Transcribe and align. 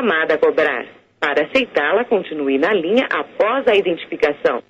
chamada 0.00 0.34
a 0.34 0.38
cobrar. 0.38 0.86
Para 1.20 1.44
aceitá-la, 1.44 2.04
continue 2.06 2.58
na 2.58 2.72
linha 2.72 3.06
após 3.12 3.68
a 3.68 3.74
identificação. 3.74 4.62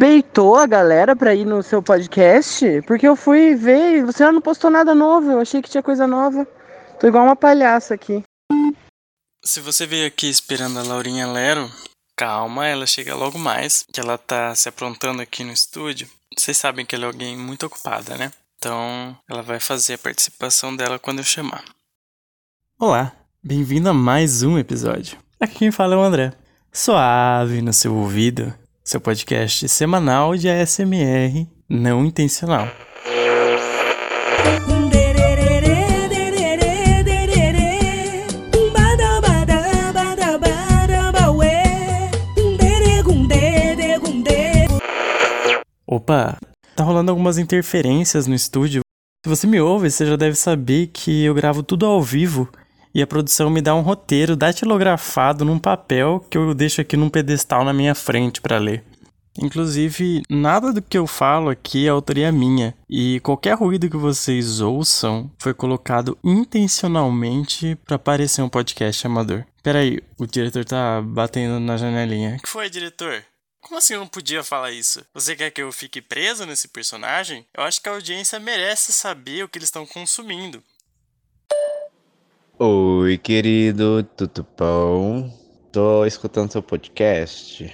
Beitou 0.00 0.56
a 0.56 0.66
galera 0.66 1.14
pra 1.14 1.34
ir 1.34 1.44
no 1.44 1.62
seu 1.62 1.82
podcast? 1.82 2.64
Porque 2.86 3.06
eu 3.06 3.14
fui 3.14 3.54
ver 3.54 3.98
e 3.98 4.02
você 4.02 4.30
não 4.30 4.40
postou 4.40 4.70
nada 4.70 4.94
novo. 4.94 5.30
Eu 5.30 5.40
achei 5.40 5.60
que 5.60 5.70
tinha 5.70 5.82
coisa 5.82 6.06
nova. 6.06 6.46
Tô 6.98 7.06
igual 7.06 7.24
uma 7.24 7.36
palhaça 7.36 7.94
aqui. 7.94 8.22
Se 9.44 9.60
você 9.60 9.86
veio 9.86 10.06
aqui 10.06 10.28
esperando 10.28 10.78
a 10.78 10.82
Laurinha 10.82 11.26
Lero, 11.26 11.70
calma, 12.16 12.66
ela 12.66 12.86
chega 12.86 13.14
logo 13.14 13.38
mais, 13.38 13.84
que 13.92 14.00
ela 14.00 14.18
tá 14.18 14.54
se 14.54 14.68
aprontando 14.68 15.22
aqui 15.22 15.44
no 15.44 15.52
estúdio. 15.52 16.08
Vocês 16.36 16.56
sabem 16.56 16.84
que 16.84 16.94
ela 16.94 17.04
é 17.04 17.08
alguém 17.08 17.36
muito 17.36 17.66
ocupada, 17.66 18.16
né? 18.16 18.32
Então, 18.58 19.16
ela 19.30 19.42
vai 19.42 19.60
fazer 19.60 19.94
a 19.94 19.98
participação 19.98 20.74
dela 20.74 20.98
quando 20.98 21.18
eu 21.18 21.24
chamar. 21.24 21.62
Olá, 22.78 23.12
bem-vindo 23.46 23.88
a 23.88 23.94
mais 23.94 24.42
um 24.42 24.58
episódio. 24.58 25.16
Aqui 25.38 25.60
quem 25.60 25.70
fala 25.70 25.94
é 25.94 25.96
o 25.96 26.00
André. 26.00 26.32
Suave 26.72 27.62
no 27.62 27.72
seu 27.72 27.94
ouvido, 27.94 28.52
seu 28.82 29.00
podcast 29.00 29.68
semanal 29.68 30.36
de 30.36 30.48
ASMR 30.48 31.46
não 31.68 32.04
intencional. 32.04 32.68
Opa, 45.86 46.36
tá 46.74 46.82
rolando 46.82 47.12
algumas 47.12 47.38
interferências 47.38 48.26
no 48.26 48.34
estúdio. 48.34 48.80
Se 49.24 49.28
você 49.28 49.46
me 49.46 49.60
ouve, 49.60 49.88
você 49.88 50.04
já 50.04 50.16
deve 50.16 50.34
saber 50.34 50.88
que 50.88 51.22
eu 51.22 51.32
gravo 51.32 51.62
tudo 51.62 51.86
ao 51.86 52.02
vivo 52.02 52.50
e 52.96 53.02
a 53.02 53.06
produção 53.06 53.50
me 53.50 53.60
dá 53.60 53.74
um 53.74 53.82
roteiro 53.82 54.34
datilografado 54.34 55.44
num 55.44 55.58
papel 55.58 56.26
que 56.30 56.38
eu 56.38 56.54
deixo 56.54 56.80
aqui 56.80 56.96
num 56.96 57.10
pedestal 57.10 57.62
na 57.62 57.70
minha 57.70 57.94
frente 57.94 58.40
para 58.40 58.56
ler. 58.56 58.82
Inclusive, 59.38 60.22
nada 60.30 60.72
do 60.72 60.80
que 60.80 60.96
eu 60.96 61.06
falo 61.06 61.50
aqui 61.50 61.86
é 61.86 61.90
autoria 61.90 62.32
minha, 62.32 62.74
e 62.88 63.20
qualquer 63.20 63.52
ruído 63.52 63.90
que 63.90 63.98
vocês 63.98 64.62
ouçam 64.62 65.30
foi 65.38 65.52
colocado 65.52 66.16
intencionalmente 66.24 67.76
para 67.84 67.98
parecer 67.98 68.40
um 68.40 68.48
podcast 68.48 69.06
amador. 69.06 69.44
Peraí, 69.62 70.00
o 70.18 70.26
diretor 70.26 70.64
tá 70.64 71.02
batendo 71.02 71.60
na 71.60 71.76
janelinha. 71.76 72.38
Que 72.42 72.48
foi, 72.48 72.70
diretor? 72.70 73.22
Como 73.60 73.76
assim 73.76 73.92
eu 73.92 74.00
não 74.00 74.06
podia 74.06 74.42
falar 74.42 74.70
isso? 74.70 75.04
Você 75.12 75.36
quer 75.36 75.50
que 75.50 75.60
eu 75.60 75.70
fique 75.70 76.00
preso 76.00 76.46
nesse 76.46 76.68
personagem? 76.68 77.44
Eu 77.52 77.62
acho 77.64 77.82
que 77.82 77.90
a 77.90 77.92
audiência 77.92 78.40
merece 78.40 78.90
saber 78.90 79.44
o 79.44 79.48
que 79.48 79.58
eles 79.58 79.68
estão 79.68 79.84
consumindo. 79.84 80.62
Oi, 82.58 83.18
querido, 83.18 84.02
tudo 84.16 84.46
bom? 84.56 85.30
Tô 85.70 86.06
escutando 86.06 86.50
seu 86.50 86.62
podcast. 86.62 87.70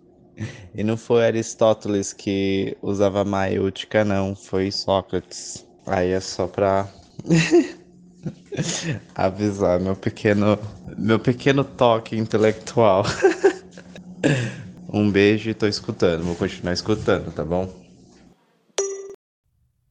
e 0.74 0.84
não 0.84 0.98
foi 0.98 1.24
Aristóteles 1.24 2.12
que 2.12 2.76
usava 2.82 3.24
maiútica, 3.24 4.04
não, 4.04 4.36
foi 4.36 4.70
Sócrates. 4.70 5.66
Aí 5.86 6.10
é 6.10 6.20
só 6.20 6.46
pra 6.46 6.86
avisar 9.14 9.80
meu 9.80 9.96
pequeno, 9.96 10.58
meu 10.98 11.18
pequeno 11.18 11.64
toque 11.64 12.14
intelectual. 12.14 13.04
Um 14.94 15.10
beijo 15.10 15.48
e 15.48 15.54
tô 15.54 15.66
escutando. 15.66 16.22
Vou 16.22 16.36
continuar 16.36 16.74
escutando, 16.74 17.32
tá 17.32 17.42
bom? 17.42 17.66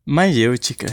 Maiêutica. 0.06 0.86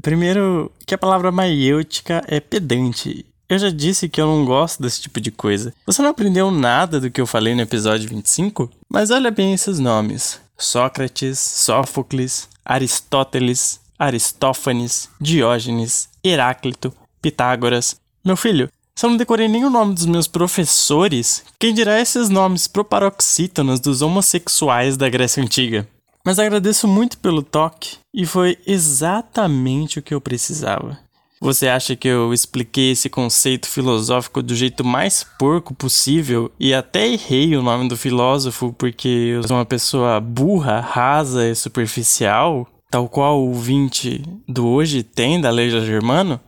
Primeiro, 0.00 0.70
que 0.86 0.94
a 0.94 0.98
palavra 0.98 1.32
maiêutica 1.32 2.22
é 2.26 2.38
pedante. 2.40 3.26
Eu 3.48 3.58
já 3.58 3.70
disse 3.70 4.08
que 4.08 4.20
eu 4.20 4.26
não 4.26 4.44
gosto 4.44 4.80
desse 4.80 5.00
tipo 5.00 5.20
de 5.20 5.32
coisa. 5.32 5.74
Você 5.84 6.00
não 6.00 6.10
aprendeu 6.10 6.50
nada 6.50 7.00
do 7.00 7.10
que 7.10 7.20
eu 7.20 7.26
falei 7.26 7.54
no 7.54 7.62
episódio 7.62 8.08
25? 8.08 8.70
Mas 8.88 9.10
olha 9.10 9.30
bem 9.30 9.52
esses 9.52 9.80
nomes: 9.80 10.40
Sócrates, 10.56 11.38
Sófocles, 11.38 12.48
Aristóteles, 12.64 13.80
Aristófanes, 13.98 15.08
Diógenes, 15.20 16.08
Heráclito, 16.22 16.94
Pitágoras. 17.20 17.96
Meu 18.24 18.36
filho, 18.36 18.68
se 18.94 19.04
eu 19.04 19.10
não 19.10 19.16
decorei 19.16 19.48
nem 19.48 19.64
o 19.64 19.70
nome 19.70 19.94
dos 19.94 20.06
meus 20.06 20.28
professores, 20.28 21.42
quem 21.58 21.74
dirá 21.74 22.00
esses 22.00 22.28
nomes 22.28 22.68
proparoxítonos 22.68 23.80
dos 23.80 24.00
homossexuais 24.00 24.96
da 24.96 25.08
Grécia 25.08 25.42
Antiga? 25.42 25.88
Mas 26.24 26.38
agradeço 26.38 26.86
muito 26.86 27.18
pelo 27.18 27.42
toque 27.42 27.98
e 28.12 28.26
foi 28.26 28.58
exatamente 28.66 29.98
o 29.98 30.02
que 30.02 30.14
eu 30.14 30.20
precisava. 30.20 30.98
Você 31.40 31.68
acha 31.68 31.96
que 31.96 32.06
eu 32.06 32.34
expliquei 32.34 32.90
esse 32.90 33.08
conceito 33.08 33.66
filosófico 33.66 34.42
do 34.42 34.54
jeito 34.54 34.84
mais 34.84 35.24
porco 35.38 35.74
possível 35.74 36.52
e 36.60 36.74
até 36.74 37.08
errei 37.08 37.56
o 37.56 37.62
nome 37.62 37.88
do 37.88 37.96
filósofo 37.96 38.74
porque 38.76 39.08
eu 39.08 39.48
sou 39.48 39.56
uma 39.56 39.64
pessoa 39.64 40.20
burra, 40.20 40.80
rasa 40.80 41.48
e 41.48 41.54
superficial, 41.54 42.68
tal 42.90 43.08
qual 43.08 43.42
o 43.42 43.54
20 43.54 44.22
do 44.46 44.68
hoje 44.68 45.02
tem 45.02 45.40
da 45.40 45.50
Leia 45.50 45.80
Germano? 45.80 46.38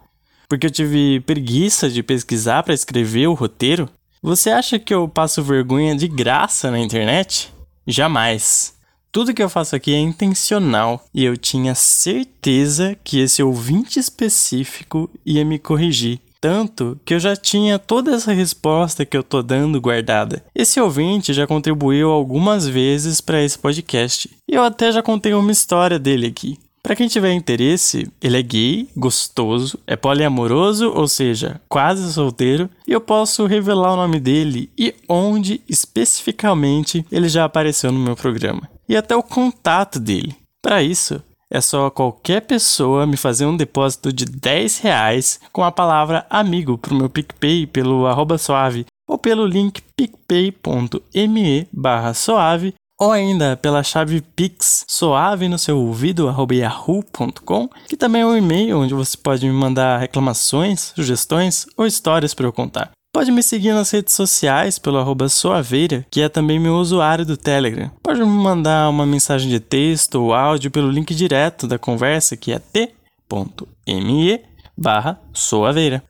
porque 0.53 0.67
eu 0.67 0.71
tive 0.71 1.19
preguiça 1.21 1.89
de 1.89 2.03
pesquisar 2.03 2.63
para 2.63 2.75
escrever 2.75 3.27
o 3.27 3.33
roteiro? 3.33 3.89
Você 4.23 4.51
acha 4.51 4.79
que 4.79 4.93
eu 4.93 5.09
passo 5.09 5.43
vergonha 5.43 5.97
de 5.97 6.07
graça 6.07 6.71
na 6.71 6.79
internet? 6.79 7.51
Jamais. 7.87 8.75
Tudo 9.13 9.35
que 9.35 9.43
eu 9.43 9.51
faço 9.51 9.77
aqui 9.77 9.93
é 9.93 9.99
intencional 9.99 11.05
e 11.13 11.23
eu 11.23 11.37
tinha 11.37 11.75
certeza 11.75 12.97
que 13.05 13.21
esse 13.21 13.43
ouvinte 13.43 13.99
específico 14.01 15.11
ia 15.27 15.45
me 15.45 15.59
corrigir. 15.59 16.19
Tanto 16.41 16.99
que 17.05 17.13
eu 17.13 17.21
já 17.21 17.37
tinha 17.37 17.79
toda 17.79 18.15
essa 18.15 18.33
resposta 18.33 19.05
que 19.05 19.15
eu 19.15 19.23
tô 19.23 19.43
dando 19.43 19.79
guardada. 19.83 20.43
Esse 20.55 20.81
ouvinte 20.81 21.35
já 21.35 21.47
contribuiu 21.47 22.11
algumas 22.11 22.67
vezes 22.67 23.21
para 23.21 23.43
esse 23.43 23.59
podcast. 23.59 24.31
E 24.51 24.55
eu 24.55 24.63
até 24.63 24.91
já 24.91 25.03
contei 25.03 25.35
uma 25.35 25.53
história 25.53 25.99
dele 25.99 26.27
aqui. 26.27 26.59
Para 26.83 26.97
quem 26.97 27.07
tiver 27.07 27.33
interesse, 27.33 28.11
ele 28.21 28.37
é 28.37 28.43
gay, 28.43 28.89
gostoso, 28.97 29.79
é 29.87 29.95
poliamoroso, 29.95 30.91
ou 30.91 31.07
seja, 31.07 31.61
quase 31.69 32.13
solteiro, 32.13 32.69
e 32.89 32.93
eu 32.93 33.01
posso 33.01 33.47
revelar 33.47 33.93
o 33.93 33.97
nome 33.97 34.19
dele 34.19 34.69
e 34.77 34.93
onde 35.09 35.61
especificamente 35.69 37.07
ele 37.13 37.29
já 37.29 37.45
apareceu 37.45 37.93
no 37.93 38.01
meu 38.01 38.17
programa, 38.17 38.69
e 38.89 38.97
até 38.97 39.17
o 39.17 39.23
contato 39.23 39.99
dele. 39.99 40.37
Para 40.61 40.83
isso, 40.83 41.23
é 41.51 41.61
só 41.61 41.91
qualquer 41.91 42.41
pessoa 42.43 43.07
me 43.07 43.17
fazer 43.17 43.45
um 43.45 43.57
depósito 43.57 44.13
de 44.13 44.25
10 44.25 44.79
reais 44.79 45.39
com 45.53 45.63
a 45.63 45.71
palavra 45.71 46.25
amigo 46.31 46.79
pro 46.79 46.95
meu 46.95 47.11
PicPay 47.11 47.67
pelo 47.67 48.07
arroba 48.07 48.39
suave 48.39 48.87
ou 49.07 49.19
pelo 49.19 49.47
link 49.47 49.83
picpay.me 49.95 51.69
barra 51.71 52.15
suave 52.15 52.75
ou 52.99 53.11
ainda 53.11 53.57
pela 53.57 53.83
chave 53.83 54.21
pix 54.21 54.85
suave 54.89 55.49
no 55.49 55.59
seu 55.59 55.77
ouvido 55.77 56.33
yahoo.com, 56.53 57.69
que 57.89 57.97
também 57.97 58.23
é 58.23 58.27
um 58.27 58.37
e-mail 58.37 58.79
onde 58.79 58.95
você 58.95 59.17
pode 59.17 59.45
me 59.45 59.53
mandar 59.53 59.99
reclamações, 59.99 60.93
sugestões 60.95 61.67
ou 61.77 61.85
histórias 61.85 62.33
para 62.33 62.47
eu 62.47 62.53
contar. 62.53 62.93
Pode 63.15 63.31
me 63.31 63.43
seguir 63.43 63.75
nas 63.75 63.91
redes 63.91 64.15
sociais 64.15 64.79
pelo 64.79 64.97
arroba 64.97 65.29
Soaveira, 65.29 66.07
que 66.11 66.23
é 66.23 66.31
também 66.31 66.59
meu 66.59 66.77
usuário 66.77 67.27
do 67.27 67.37
Telegram. 67.37 67.91
Pode 68.03 68.21
me 68.21 68.27
mandar 68.27 68.89
uma 68.89 69.05
mensagem 69.05 69.51
de 69.51 69.61
texto 69.61 70.15
ou 70.15 70.33
áudio 70.33 70.71
pelo 70.71 70.91
link 70.91 71.15
direto 71.15 71.69
da 71.69 71.79
conversa, 71.79 72.39
que 72.39 72.53
é 72.53 72.59
t.me 72.59 74.41
barra 74.75 75.21
Soaveira. 75.35 76.03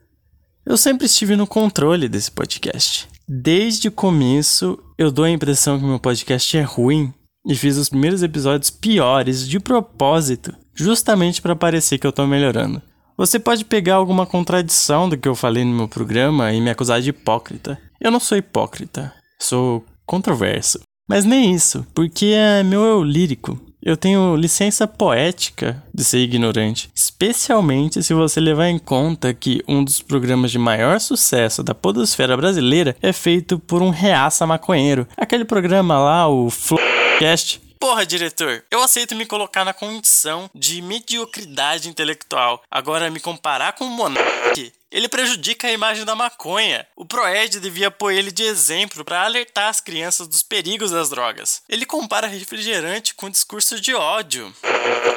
Eu 0.64 0.76
sempre 0.76 1.06
estive 1.06 1.34
no 1.34 1.44
controle 1.44 2.08
desse 2.08 2.30
podcast. 2.30 3.08
Desde 3.28 3.88
o 3.88 3.92
começo, 3.92 4.78
eu 4.96 5.10
dou 5.10 5.24
a 5.24 5.30
impressão 5.30 5.80
que 5.80 5.84
meu 5.84 5.98
podcast 5.98 6.56
é 6.56 6.62
ruim 6.62 7.12
e 7.44 7.56
fiz 7.56 7.76
os 7.78 7.88
primeiros 7.88 8.22
episódios 8.22 8.70
piores 8.70 9.48
de 9.48 9.58
propósito, 9.58 10.54
justamente 10.72 11.42
para 11.42 11.56
parecer 11.56 11.98
que 11.98 12.06
eu 12.06 12.12
tô 12.12 12.28
melhorando. 12.28 12.80
Você 13.16 13.38
pode 13.38 13.64
pegar 13.64 13.96
alguma 13.96 14.26
contradição 14.26 15.08
do 15.08 15.16
que 15.16 15.28
eu 15.28 15.34
falei 15.34 15.64
no 15.64 15.74
meu 15.74 15.88
programa 15.88 16.52
e 16.52 16.60
me 16.60 16.70
acusar 16.70 17.00
de 17.00 17.10
hipócrita. 17.10 17.78
Eu 18.00 18.10
não 18.10 18.18
sou 18.18 18.36
hipócrita, 18.38 19.12
sou 19.40 19.84
controverso. 20.06 20.80
Mas 21.08 21.24
nem 21.24 21.52
isso, 21.52 21.86
porque 21.94 22.26
é 22.26 22.62
meu 22.62 22.82
eu 22.82 23.04
lírico. 23.04 23.60
Eu 23.82 23.96
tenho 23.96 24.36
licença 24.36 24.86
poética 24.86 25.82
de 25.92 26.04
ser 26.04 26.18
ignorante, 26.18 26.88
especialmente 26.94 28.00
se 28.02 28.14
você 28.14 28.40
levar 28.40 28.68
em 28.68 28.78
conta 28.78 29.34
que 29.34 29.60
um 29.66 29.82
dos 29.82 30.00
programas 30.00 30.52
de 30.52 30.58
maior 30.58 31.00
sucesso 31.00 31.64
da 31.64 31.74
podosfera 31.74 32.36
brasileira 32.36 32.96
é 33.02 33.12
feito 33.12 33.58
por 33.58 33.82
um 33.82 33.90
reaça 33.90 34.46
maconheiro. 34.46 35.06
Aquele 35.16 35.44
programa 35.44 35.98
lá, 35.98 36.28
o 36.28 36.48
Flowcast. 36.48 37.60
Porra, 37.82 38.06
diretor, 38.06 38.64
eu 38.70 38.80
aceito 38.80 39.12
me 39.16 39.26
colocar 39.26 39.64
na 39.64 39.74
condição 39.74 40.48
de 40.54 40.80
mediocridade 40.80 41.88
intelectual. 41.88 42.62
Agora, 42.70 43.10
me 43.10 43.18
comparar 43.18 43.72
com 43.72 43.84
o 43.86 43.90
Monark 43.90 44.72
Ele 44.92 45.08
prejudica 45.08 45.66
a 45.66 45.72
imagem 45.72 46.04
da 46.04 46.14
maconha. 46.14 46.86
O 46.94 47.06
Proed 47.06 47.58
devia 47.60 47.90
pôr 47.90 48.12
ele 48.12 48.30
de 48.30 48.42
exemplo 48.42 49.02
para 49.04 49.24
alertar 49.24 49.70
as 49.70 49.80
crianças 49.80 50.28
dos 50.28 50.42
perigos 50.42 50.90
das 50.90 51.08
drogas. 51.08 51.62
Ele 51.66 51.86
compara 51.86 52.26
refrigerante 52.26 53.14
com 53.14 53.30
discurso 53.30 53.80
de 53.80 53.94
ódio. 53.94 54.52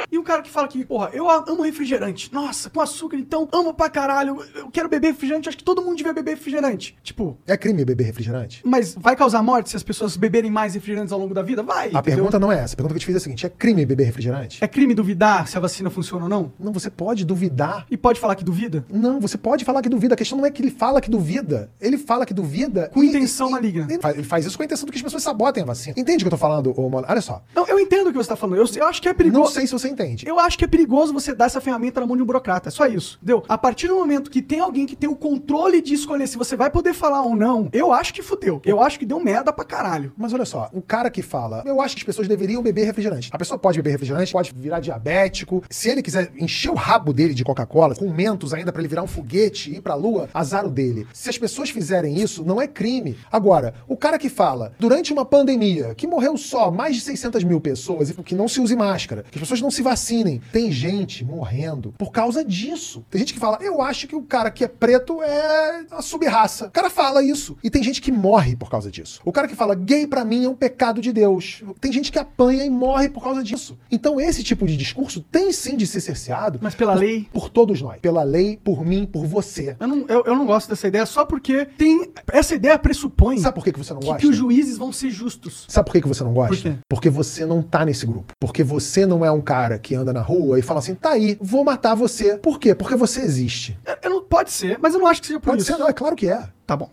E 0.09 0.17
o 0.17 0.23
cara 0.23 0.41
que 0.41 0.49
fala 0.49 0.67
que, 0.69 0.85
porra, 0.85 1.09
eu 1.11 1.29
amo 1.29 1.61
refrigerante. 1.63 2.33
Nossa, 2.33 2.69
com 2.69 2.79
açúcar, 2.79 3.17
então 3.17 3.49
amo 3.51 3.73
pra 3.73 3.89
caralho. 3.89 4.37
Eu 4.55 4.69
quero 4.71 4.87
beber 4.87 5.07
refrigerante, 5.07 5.49
acho 5.49 5.57
que 5.57 5.63
todo 5.63 5.81
mundo 5.81 5.97
devia 5.97 6.13
beber 6.13 6.35
refrigerante. 6.35 6.97
Tipo, 7.03 7.37
É 7.45 7.57
crime 7.57 7.83
beber 7.83 8.05
refrigerante? 8.05 8.61
mas 8.63 8.95
vai 8.95 9.15
causar 9.15 9.43
morte 9.43 9.69
se 9.71 9.75
as 9.75 9.83
pessoas 9.83 10.15
beberem 10.15 10.49
mais 10.49 10.73
refrigerantes 10.73 11.11
ao 11.11 11.19
longo 11.19 11.33
da 11.33 11.41
vida? 11.41 11.61
Vai. 11.61 11.87
A 11.87 11.89
entendeu? 11.89 12.03
pergunta 12.03 12.39
não 12.39 12.49
é 12.51 12.59
essa. 12.59 12.75
A 12.75 12.77
pergunta 12.77 12.93
que 12.93 12.97
eu 12.97 13.01
te 13.01 13.05
fiz 13.07 13.15
é 13.15 13.17
a 13.17 13.21
seguinte: 13.21 13.45
é 13.45 13.49
crime 13.49 13.85
beber 13.85 14.05
refrigerante? 14.05 14.63
É 14.63 14.67
crime 14.69 14.93
duvidar 14.93 15.47
se 15.49 15.57
a 15.57 15.59
vacina 15.59 15.89
funciona 15.89 16.23
ou 16.23 16.29
não? 16.29 16.53
Não, 16.57 16.71
você 16.71 16.89
pode 16.89 17.25
duvidar. 17.25 17.85
E 17.91 17.97
pode 17.97 18.19
falar 18.21 18.35
que 18.35 18.43
duvida? 18.43 18.85
Não, 18.89 19.19
você 19.19 19.37
pode 19.37 19.64
falar 19.65 19.81
que 19.81 19.89
duvida. 19.89 20.13
A 20.13 20.17
questão 20.17 20.37
não 20.37 20.45
é 20.45 20.51
que 20.51 20.61
ele 20.61 20.71
fala 20.71 21.01
que 21.01 21.09
duvida. 21.09 21.69
Ele 21.81 21.97
fala 21.97 22.25
que 22.25 22.33
duvida 22.33 22.89
Com 22.93 23.03
e- 23.03 23.07
intenção 23.07 23.49
e- 23.49 23.51
maligna. 23.51 23.87
Ele 23.89 23.99
faz, 24.01 24.15
ele 24.15 24.23
faz 24.23 24.45
isso 24.45 24.55
com 24.57 24.63
a 24.63 24.65
intenção 24.65 24.85
de 24.85 24.91
que 24.91 24.97
as 24.97 25.03
pessoas 25.03 25.23
sabotem 25.23 25.63
a 25.63 25.65
vacina. 25.65 25.95
Entende 25.97 26.17
o 26.17 26.19
que 26.19 26.27
eu 26.27 26.31
tô 26.31 26.37
falando, 26.37 26.73
ô 26.79 26.89
Mano? 26.89 27.05
Olha 27.09 27.21
só. 27.21 27.41
Não, 27.55 27.67
eu 27.67 27.79
entendo 27.79 28.07
o 28.07 28.11
que 28.11 28.17
você 28.17 28.29
tá 28.29 28.35
falando. 28.35 28.57
Eu, 28.57 28.65
eu 28.75 28.87
acho 28.87 29.01
que 29.01 29.09
é 29.09 29.13
perigoso. 29.13 29.43
Não 29.43 29.51
sei 29.51 29.65
se 29.67 29.73
você 29.73 29.89
entende. 29.89 30.27
Eu 30.27 30.39
acho 30.39 30.57
que 30.57 30.63
é 30.63 30.67
perigoso 30.67 31.11
você 31.13 31.33
dar 31.33 31.45
essa 31.45 31.59
ferramenta 31.59 31.99
na 31.99 32.05
mão 32.07 32.15
de 32.15 32.23
um 32.23 32.25
burocrata. 32.25 32.69
É 32.69 32.71
só 32.71 32.85
isso. 32.85 33.17
Entendeu? 33.21 33.43
A 33.49 33.57
partir 33.57 33.87
do 33.87 33.95
momento 33.95 34.29
que 34.29 34.41
tem 34.41 34.59
alguém 34.59 34.85
que 34.85 34.95
tem 34.95 35.09
o 35.09 35.15
controle 35.15 35.81
de 35.81 35.93
escolher 35.93 36.27
se 36.27 36.37
você 36.37 36.55
vai 36.55 36.69
poder 36.69 36.93
falar 36.93 37.21
ou 37.23 37.35
não, 37.35 37.69
eu 37.73 37.91
acho 37.91 38.13
que 38.13 38.21
fudeu. 38.21 38.61
Eu 38.65 38.81
acho 38.81 38.99
que 38.99 39.05
deu 39.05 39.19
merda 39.19 39.51
pra 39.51 39.65
caralho. 39.65 40.11
Mas 40.17 40.33
olha 40.33 40.45
só, 40.45 40.69
o 40.73 40.81
cara 40.81 41.09
que 41.09 41.21
fala, 41.21 41.63
eu 41.65 41.81
acho 41.81 41.95
que 41.95 42.01
as 42.01 42.05
pessoas 42.05 42.27
deveriam 42.27 42.61
beber 42.61 42.85
refrigerante. 42.85 43.29
A 43.33 43.37
pessoa 43.37 43.57
pode 43.57 43.77
beber 43.79 43.91
refrigerante, 43.91 44.31
pode 44.31 44.53
virar 44.55 44.79
diabético. 44.79 45.63
Se 45.69 45.89
ele 45.89 46.01
quiser 46.01 46.31
encher 46.37 46.69
o 46.69 46.75
rabo 46.75 47.13
dele 47.13 47.33
de 47.33 47.43
Coca-Cola, 47.43 47.95
com 47.95 48.09
mentos 48.11 48.53
ainda 48.53 48.71
pra 48.71 48.81
ele 48.81 48.87
virar 48.87 49.03
um 49.03 49.07
foguete 49.07 49.54
e 49.63 49.75
ir 49.75 49.81
pra 49.81 49.95
lua, 49.95 50.29
azar 50.33 50.65
o 50.65 50.69
dele. 50.69 51.07
Se 51.13 51.29
as 51.29 51.37
pessoas 51.37 51.69
fizerem 51.69 52.19
isso, 52.19 52.43
não 52.43 52.61
é 52.61 52.67
crime. 52.67 53.17
Agora, 53.31 53.73
o 53.87 53.95
cara 53.95 54.17
que 54.17 54.29
fala, 54.29 54.73
durante 54.79 55.13
uma 55.13 55.25
pandemia, 55.25 55.95
que 55.95 56.07
morreu 56.07 56.37
só 56.37 56.69
mais 56.69 56.95
de 56.95 57.01
600 57.01 57.43
mil 57.43 57.61
pessoas, 57.61 58.09
e 58.09 58.13
que 58.13 58.35
não 58.35 58.47
se 58.47 58.59
use 58.59 58.75
máscara, 58.75 59.23
que 59.23 59.37
as 59.37 59.41
pessoas 59.41 59.61
não 59.61 59.71
se 59.71 59.81
vacinem, 59.81 60.41
tem 60.51 60.71
gente 60.71 61.23
morrendo 61.23 61.93
por 61.97 62.11
causa 62.11 62.43
disso. 62.43 63.05
Tem 63.09 63.19
gente 63.19 63.33
que 63.33 63.39
fala, 63.39 63.59
eu 63.61 63.81
acho 63.81 64.07
que 64.07 64.15
o 64.15 64.23
cara 64.23 64.51
que 64.51 64.63
é 64.63 64.67
preto 64.67 65.21
é 65.23 65.85
a 65.91 66.01
subraça. 66.01 66.67
O 66.67 66.71
cara 66.71 66.89
fala 66.89 67.23
isso. 67.23 67.57
E 67.63 67.69
tem 67.69 67.83
gente 67.83 68.01
que 68.01 68.11
morre 68.11 68.55
por 68.55 68.69
causa 68.69 68.91
disso. 68.91 69.21
O 69.23 69.31
cara 69.31 69.47
que 69.47 69.55
fala, 69.55 69.75
gay 69.75 70.07
pra 70.07 70.25
mim 70.25 70.45
é 70.45 70.49
um 70.49 70.55
pecado 70.55 71.01
de 71.01 71.11
Deus. 71.11 71.63
Tem 71.79 71.91
gente 71.91 72.11
que 72.11 72.19
apanha 72.19 72.65
e 72.65 72.69
morre 72.69 73.09
por 73.09 73.23
causa 73.23 73.43
disso. 73.43 73.77
Então 73.91 74.19
esse 74.19 74.43
tipo 74.43 74.65
de 74.65 74.75
discurso 74.75 75.21
tem 75.21 75.51
sim 75.51 75.77
de 75.77 75.87
ser 75.87 76.01
cerceado. 76.01 76.59
Mas 76.61 76.75
pela 76.75 76.93
por, 76.93 76.99
lei. 76.99 77.27
Por 77.31 77.49
todos 77.49 77.81
nós. 77.81 77.99
Pela 77.99 78.23
lei, 78.23 78.59
por 78.63 78.85
mim, 78.85 79.05
por 79.05 79.25
você. 79.25 79.44
Eu 79.79 79.87
não, 79.87 80.05
eu, 80.07 80.23
eu 80.25 80.35
não 80.35 80.45
gosto 80.45 80.69
dessa 80.69 80.87
ideia 80.87 81.05
só 81.05 81.25
porque 81.25 81.65
tem. 81.77 82.11
Essa 82.31 82.55
ideia 82.55 82.77
pressupõe 82.77 83.37
Sabe 83.39 83.55
por 83.55 83.63
que, 83.63 83.71
que 83.71 83.79
você 83.79 83.93
não 83.93 83.99
que, 83.99 84.07
gosta? 84.07 84.21
que 84.21 84.27
os 84.27 84.35
juízes 84.35 84.77
vão 84.77 84.91
ser 84.91 85.09
justos. 85.09 85.65
Sabe 85.67 85.85
por 85.85 85.93
que, 85.93 86.01
que 86.01 86.07
você 86.07 86.23
não 86.23 86.33
gosta? 86.33 86.55
Por 86.55 86.61
quê? 86.61 86.75
Porque 86.89 87.09
você 87.09 87.45
não 87.45 87.61
tá 87.61 87.85
nesse 87.85 88.05
grupo. 88.05 88.33
Porque 88.39 88.63
você 88.63 89.05
não 89.05 89.23
é 89.23 89.31
um 89.31 89.41
cara 89.41 89.77
que 89.77 89.95
anda 89.95 90.11
na 90.11 90.21
rua 90.21 90.59
e 90.59 90.61
fala 90.61 90.79
assim, 90.79 90.95
tá 90.95 91.11
aí, 91.11 91.37
vou 91.41 91.63
matar 91.63 91.95
você. 91.95 92.37
Por 92.37 92.59
quê? 92.59 92.73
Porque 92.75 92.95
você 92.95 93.21
existe. 93.21 93.77
Eu, 93.85 93.95
eu 94.03 94.09
não, 94.09 94.23
pode 94.23 94.51
ser, 94.51 94.77
mas 94.81 94.93
eu 94.93 94.99
não 94.99 95.07
acho 95.07 95.21
que 95.21 95.27
seja 95.27 95.39
por 95.39 95.51
Pode 95.51 95.61
isso. 95.61 95.71
ser, 95.71 95.77
não, 95.77 95.87
é 95.87 95.93
claro 95.93 96.15
que 96.15 96.27
é. 96.27 96.47
Tá 96.65 96.75
bom. 96.75 96.89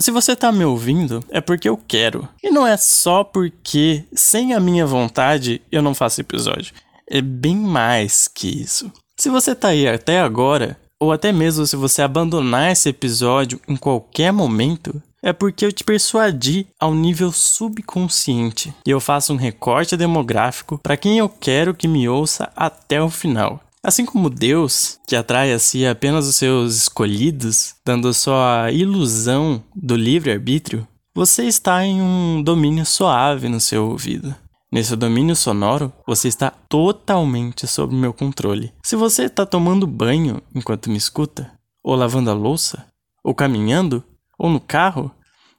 Se 0.00 0.10
você 0.10 0.36
tá 0.36 0.52
me 0.52 0.64
ouvindo, 0.64 1.24
é 1.30 1.40
porque 1.40 1.68
eu 1.68 1.76
quero. 1.76 2.28
E 2.42 2.50
não 2.50 2.66
é 2.66 2.76
só 2.76 3.24
porque, 3.24 4.04
sem 4.12 4.52
a 4.52 4.60
minha 4.60 4.84
vontade, 4.84 5.62
eu 5.72 5.80
não 5.80 5.94
faço 5.94 6.20
episódio. 6.20 6.74
É 7.08 7.22
bem 7.22 7.56
mais 7.56 8.28
que 8.28 8.60
isso. 8.60 8.92
Se 9.18 9.30
você 9.30 9.54
tá 9.54 9.68
aí 9.68 9.88
até 9.88 10.20
agora, 10.20 10.76
ou 11.00 11.12
até 11.12 11.32
mesmo 11.32 11.66
se 11.66 11.76
você 11.76 12.02
abandonar 12.02 12.72
esse 12.72 12.88
episódio 12.88 13.60
em 13.68 13.76
qualquer 13.76 14.32
momento, 14.32 15.02
é 15.22 15.32
porque 15.32 15.66
eu 15.66 15.72
te 15.72 15.82
persuadi 15.82 16.66
ao 16.78 16.94
nível 16.94 17.32
subconsciente. 17.32 18.72
E 18.86 18.90
eu 18.90 19.00
faço 19.00 19.32
um 19.32 19.36
recorte 19.36 19.96
demográfico 19.96 20.78
para 20.78 20.96
quem 20.96 21.18
eu 21.18 21.28
quero 21.28 21.74
que 21.74 21.88
me 21.88 22.08
ouça 22.08 22.50
até 22.54 23.02
o 23.02 23.10
final. 23.10 23.60
Assim 23.82 24.04
como 24.04 24.30
Deus, 24.30 24.98
que 25.06 25.14
atrai 25.14 25.52
a 25.52 25.58
si 25.58 25.86
apenas 25.86 26.26
os 26.26 26.36
seus 26.36 26.74
escolhidos, 26.74 27.74
dando 27.84 28.12
só 28.12 28.64
a 28.64 28.72
ilusão 28.72 29.62
do 29.74 29.94
livre-arbítrio, 29.94 30.86
você 31.14 31.44
está 31.44 31.84
em 31.84 32.02
um 32.02 32.42
domínio 32.42 32.84
suave 32.84 33.48
no 33.48 33.60
seu 33.60 33.88
ouvido. 33.88 34.34
Nesse 34.70 34.96
domínio 34.96 35.36
sonoro, 35.36 35.92
você 36.06 36.26
está 36.26 36.50
totalmente 36.50 37.66
sob 37.66 37.94
meu 37.94 38.12
controle. 38.12 38.72
Se 38.82 38.96
você 38.96 39.24
está 39.24 39.46
tomando 39.46 39.86
banho 39.86 40.42
enquanto 40.54 40.90
me 40.90 40.96
escuta, 40.96 41.52
ou 41.82 41.94
lavando 41.94 42.30
a 42.30 42.34
louça, 42.34 42.84
ou 43.22 43.34
caminhando, 43.34 44.02
ou 44.36 44.50
no 44.50 44.60
carro, 44.60 45.10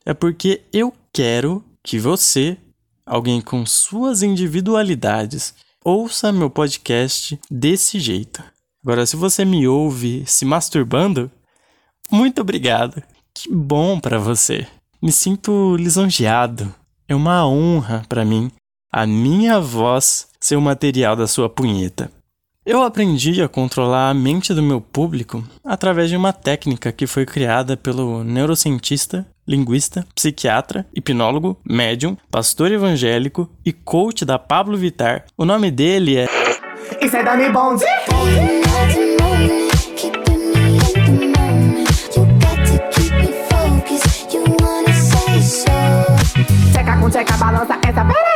é 0.05 0.13
porque 0.13 0.61
eu 0.73 0.93
quero 1.13 1.63
que 1.81 1.97
você, 1.97 2.57
alguém 3.05 3.39
com 3.39 3.65
suas 3.65 4.23
individualidades, 4.23 5.55
ouça 5.83 6.33
meu 6.33 6.49
podcast 6.49 7.39
desse 7.49 7.99
jeito. 7.99 8.43
Agora, 8.83 9.05
se 9.05 9.15
você 9.15 9.45
me 9.45 9.67
ouve 9.67 10.25
se 10.25 10.43
masturbando, 10.43 11.31
muito 12.11 12.41
obrigado. 12.41 13.01
Que 13.33 13.49
bom 13.51 13.99
pra 13.99 14.19
você. 14.19 14.67
Me 15.01 15.11
sinto 15.11 15.75
lisonjeado. 15.77 16.73
É 17.07 17.15
uma 17.15 17.47
honra 17.47 18.03
pra 18.09 18.25
mim 18.25 18.51
a 18.91 19.05
minha 19.05 19.59
voz 19.59 20.27
ser 20.39 20.55
o 20.55 20.61
material 20.61 21.15
da 21.15 21.27
sua 21.27 21.49
punheta. 21.49 22.11
Eu 22.65 22.83
aprendi 22.83 23.41
a 23.41 23.47
controlar 23.47 24.09
a 24.09 24.13
mente 24.13 24.53
do 24.53 24.61
meu 24.61 24.81
público 24.81 25.41
através 25.63 26.09
de 26.09 26.17
uma 26.17 26.33
técnica 26.33 26.91
que 26.91 27.07
foi 27.07 27.25
criada 27.25 27.77
pelo 27.77 28.25
neurocientista, 28.25 29.25
linguista, 29.47 30.05
psiquiatra, 30.13 30.85
hipnólogo, 30.93 31.57
médium, 31.65 32.17
pastor 32.29 32.69
evangélico 32.71 33.49
e 33.65 33.71
coach 33.71 34.25
da 34.25 34.37
Pablo 34.37 34.77
Vittar. 34.77 35.23
O 35.37 35.45
nome 35.45 35.71
dele 35.71 36.17
é 36.17 36.27
Isso 37.01 37.15
é 37.15 37.23
Dani. 37.23 37.45
Checa 46.73 46.97
com 46.99 47.09
checa, 47.09 47.37
balança 47.37 47.79
essa 47.87 48.03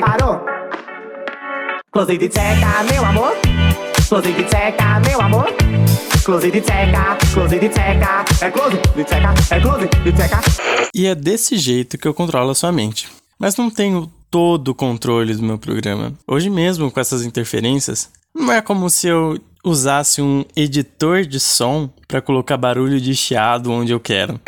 parou. 0.00 0.40
Close 1.90 2.18
de 2.18 2.30
checa, 2.30 2.82
meu 2.90 3.04
amor. 3.04 3.32
Close 4.08 4.32
de 4.32 4.42
checa, 4.48 5.00
meu 5.06 5.20
amor. 5.20 5.48
Close 6.24 6.50
de 6.50 6.60
checa, 6.60 7.18
close 7.32 7.58
de 7.58 7.66
checa. 7.66 8.24
É 8.40 8.50
close 8.50 8.76
de 8.76 9.08
checa, 9.08 9.34
é 9.54 9.60
close 9.60 9.88
de 9.88 10.16
checa. 10.16 10.40
E 10.94 11.06
é 11.06 11.14
desse 11.14 11.56
jeito 11.56 11.98
que 11.98 12.06
eu 12.06 12.14
controlo 12.14 12.50
a 12.50 12.54
sua 12.54 12.72
mente. 12.72 13.08
Mas 13.38 13.56
não 13.56 13.70
tenho 13.70 14.10
todo 14.30 14.68
o 14.68 14.74
controle 14.74 15.34
do 15.34 15.42
meu 15.42 15.58
programa. 15.58 16.12
Hoje 16.26 16.50
mesmo, 16.50 16.90
com 16.90 17.00
essas 17.00 17.24
interferências, 17.24 18.10
não 18.34 18.52
é 18.52 18.60
como 18.60 18.88
se 18.90 19.08
eu 19.08 19.38
usasse 19.64 20.22
um 20.22 20.44
editor 20.56 21.24
de 21.24 21.40
som 21.40 21.90
para 22.06 22.20
colocar 22.20 22.56
barulho 22.56 23.00
de 23.00 23.14
chiado 23.14 23.70
onde 23.70 23.92
eu 23.92 24.00
quero. 24.00 24.40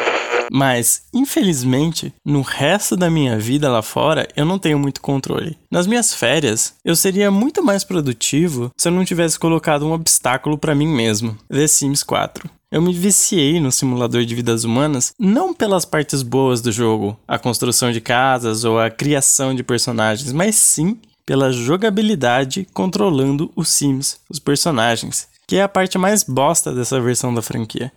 Mas, 0.52 1.02
infelizmente, 1.14 2.12
no 2.24 2.42
resto 2.42 2.96
da 2.96 3.08
minha 3.08 3.38
vida 3.38 3.70
lá 3.70 3.82
fora, 3.82 4.26
eu 4.34 4.44
não 4.44 4.58
tenho 4.58 4.80
muito 4.80 5.00
controle. 5.00 5.56
Nas 5.70 5.86
minhas 5.86 6.12
férias, 6.12 6.74
eu 6.84 6.96
seria 6.96 7.30
muito 7.30 7.62
mais 7.62 7.84
produtivo 7.84 8.72
se 8.76 8.88
eu 8.88 8.92
não 8.92 9.04
tivesse 9.04 9.38
colocado 9.38 9.86
um 9.86 9.92
obstáculo 9.92 10.58
para 10.58 10.74
mim 10.74 10.88
mesmo: 10.88 11.38
The 11.48 11.68
Sims 11.68 12.02
4. 12.02 12.50
Eu 12.72 12.82
me 12.82 12.92
viciei 12.92 13.60
no 13.60 13.70
simulador 13.70 14.24
de 14.24 14.34
vidas 14.34 14.64
humanas 14.64 15.12
não 15.18 15.54
pelas 15.54 15.84
partes 15.84 16.22
boas 16.22 16.60
do 16.60 16.72
jogo, 16.72 17.18
a 17.26 17.38
construção 17.38 17.92
de 17.92 18.00
casas 18.00 18.64
ou 18.64 18.78
a 18.80 18.90
criação 18.90 19.54
de 19.54 19.62
personagens, 19.62 20.32
mas 20.32 20.56
sim 20.56 20.98
pela 21.24 21.52
jogabilidade 21.52 22.66
controlando 22.74 23.52
os 23.54 23.68
Sims, 23.68 24.18
os 24.28 24.40
personagens, 24.40 25.28
que 25.46 25.56
é 25.56 25.62
a 25.62 25.68
parte 25.68 25.96
mais 25.96 26.24
bosta 26.24 26.72
dessa 26.72 27.00
versão 27.00 27.32
da 27.32 27.40
franquia. 27.40 27.92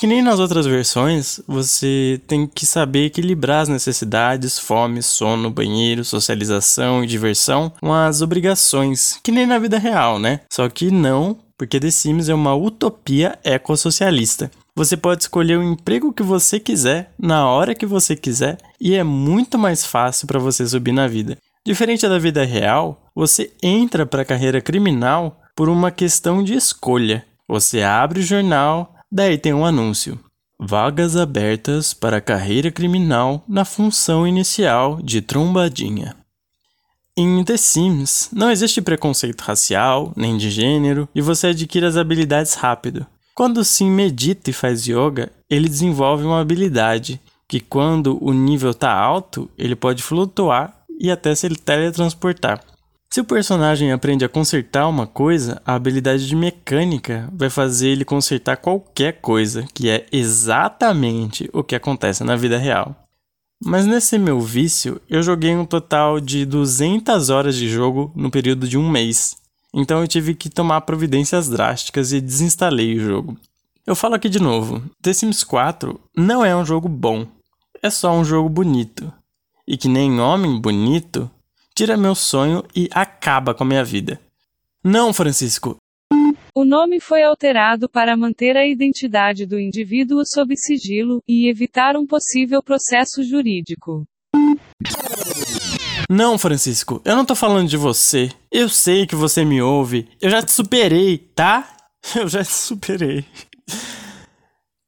Que 0.00 0.06
nem 0.06 0.22
nas 0.22 0.40
outras 0.40 0.66
versões, 0.66 1.40
você 1.46 2.20
tem 2.26 2.46
que 2.46 2.66
saber 2.66 3.06
equilibrar 3.06 3.62
as 3.62 3.68
necessidades, 3.68 4.58
fome, 4.58 5.02
sono, 5.02 5.50
banheiro, 5.50 6.04
socialização 6.04 7.04
e 7.04 7.06
diversão 7.06 7.72
com 7.80 7.92
as 7.92 8.20
obrigações, 8.20 9.18
que 9.22 9.30
nem 9.30 9.46
na 9.46 9.58
vida 9.58 9.78
real, 9.78 10.18
né? 10.18 10.40
Só 10.52 10.68
que 10.68 10.90
não 10.90 11.38
porque 11.56 11.78
The 11.78 11.90
Sims 11.90 12.28
é 12.28 12.34
uma 12.34 12.54
utopia 12.54 13.38
ecossocialista. 13.44 14.50
Você 14.76 14.96
pode 14.96 15.22
escolher 15.22 15.56
o 15.56 15.62
emprego 15.62 16.12
que 16.12 16.22
você 16.22 16.58
quiser, 16.58 17.12
na 17.18 17.48
hora 17.48 17.74
que 17.74 17.86
você 17.86 18.16
quiser, 18.16 18.58
e 18.80 18.94
é 18.94 19.04
muito 19.04 19.56
mais 19.56 19.86
fácil 19.86 20.26
para 20.26 20.40
você 20.40 20.66
subir 20.66 20.92
na 20.92 21.06
vida. 21.06 21.38
Diferente 21.64 22.08
da 22.08 22.18
vida 22.18 22.44
real, 22.44 23.00
você 23.14 23.52
entra 23.62 24.04
para 24.04 24.22
a 24.22 24.24
carreira 24.24 24.60
criminal 24.60 25.40
por 25.56 25.68
uma 25.68 25.90
questão 25.90 26.42
de 26.42 26.54
escolha. 26.54 27.24
Você 27.48 27.82
abre 27.82 28.20
o 28.20 28.22
jornal, 28.22 28.93
daí 29.14 29.38
tem 29.38 29.54
um 29.54 29.64
anúncio. 29.64 30.18
Vagas 30.58 31.16
abertas 31.16 31.94
para 31.94 32.20
carreira 32.20 32.72
criminal 32.72 33.44
na 33.46 33.64
função 33.64 34.26
inicial 34.26 35.00
de 35.00 35.22
trombadinha. 35.22 36.16
Em 37.16 37.44
The 37.44 37.56
Sims, 37.56 38.28
não 38.32 38.50
existe 38.50 38.82
preconceito 38.82 39.42
racial, 39.42 40.12
nem 40.16 40.36
de 40.36 40.50
gênero, 40.50 41.08
e 41.14 41.20
você 41.20 41.48
adquire 41.48 41.86
as 41.86 41.96
habilidades 41.96 42.54
rápido. 42.54 43.06
Quando 43.36 43.58
o 43.58 43.64
Sim 43.64 43.88
medita 43.88 44.50
e 44.50 44.52
faz 44.52 44.84
yoga, 44.84 45.30
ele 45.48 45.68
desenvolve 45.68 46.24
uma 46.24 46.40
habilidade 46.40 47.20
que, 47.46 47.60
quando 47.60 48.18
o 48.20 48.32
nível 48.32 48.72
está 48.72 48.92
alto, 48.92 49.48
ele 49.56 49.76
pode 49.76 50.02
flutuar 50.02 50.76
e 50.98 51.08
até 51.08 51.32
se 51.36 51.48
teletransportar. 51.50 52.60
Se 53.14 53.20
o 53.20 53.24
personagem 53.24 53.92
aprende 53.92 54.24
a 54.24 54.28
consertar 54.28 54.88
uma 54.88 55.06
coisa, 55.06 55.62
a 55.64 55.76
habilidade 55.76 56.26
de 56.26 56.34
mecânica 56.34 57.30
vai 57.32 57.48
fazer 57.48 57.90
ele 57.90 58.04
consertar 58.04 58.56
qualquer 58.56 59.20
coisa, 59.20 59.64
que 59.72 59.88
é 59.88 60.04
exatamente 60.10 61.48
o 61.52 61.62
que 61.62 61.76
acontece 61.76 62.24
na 62.24 62.34
vida 62.34 62.58
real. 62.58 63.06
Mas 63.64 63.86
nesse 63.86 64.18
meu 64.18 64.40
vício, 64.40 65.00
eu 65.08 65.22
joguei 65.22 65.54
um 65.54 65.64
total 65.64 66.18
de 66.18 66.44
200 66.44 67.30
horas 67.30 67.54
de 67.54 67.68
jogo 67.68 68.10
no 68.16 68.32
período 68.32 68.66
de 68.66 68.76
um 68.76 68.90
mês. 68.90 69.36
Então 69.72 70.00
eu 70.00 70.08
tive 70.08 70.34
que 70.34 70.50
tomar 70.50 70.80
providências 70.80 71.48
drásticas 71.48 72.12
e 72.12 72.20
desinstalei 72.20 72.96
o 72.96 73.00
jogo. 73.00 73.38
Eu 73.86 73.94
falo 73.94 74.16
aqui 74.16 74.28
de 74.28 74.40
novo: 74.40 74.82
The 75.00 75.12
Sims 75.12 75.44
4 75.44 76.00
não 76.16 76.44
é 76.44 76.56
um 76.56 76.64
jogo 76.64 76.88
bom, 76.88 77.28
é 77.80 77.90
só 77.90 78.12
um 78.12 78.24
jogo 78.24 78.48
bonito. 78.48 79.12
E 79.68 79.76
que 79.76 79.86
nem 79.86 80.18
homem 80.18 80.60
bonito, 80.60 81.30
tira 81.74 81.96
meu 81.96 82.14
sonho 82.14 82.64
e 82.74 82.88
acaba 82.92 83.54
com 83.54 83.64
a 83.64 83.66
minha 83.66 83.84
vida. 83.84 84.20
Não, 84.82 85.12
Francisco, 85.12 85.76
o 86.56 86.64
nome 86.64 87.00
foi 87.00 87.24
alterado 87.24 87.88
para 87.88 88.16
manter 88.16 88.56
a 88.56 88.64
identidade 88.64 89.44
do 89.44 89.58
indivíduo 89.58 90.22
sob 90.24 90.56
sigilo 90.56 91.20
e 91.26 91.50
evitar 91.50 91.96
um 91.96 92.06
possível 92.06 92.62
processo 92.62 93.24
jurídico. 93.24 94.04
Não, 96.08 96.38
Francisco, 96.38 97.02
eu 97.04 97.16
não 97.16 97.24
tô 97.24 97.34
falando 97.34 97.68
de 97.68 97.76
você. 97.76 98.30
Eu 98.52 98.68
sei 98.68 99.04
que 99.04 99.16
você 99.16 99.44
me 99.44 99.60
ouve. 99.60 100.08
Eu 100.20 100.30
já 100.30 100.42
te 100.42 100.52
superei, 100.52 101.18
tá? 101.18 101.68
Eu 102.14 102.28
já 102.28 102.44
te 102.44 102.52
superei. 102.52 103.24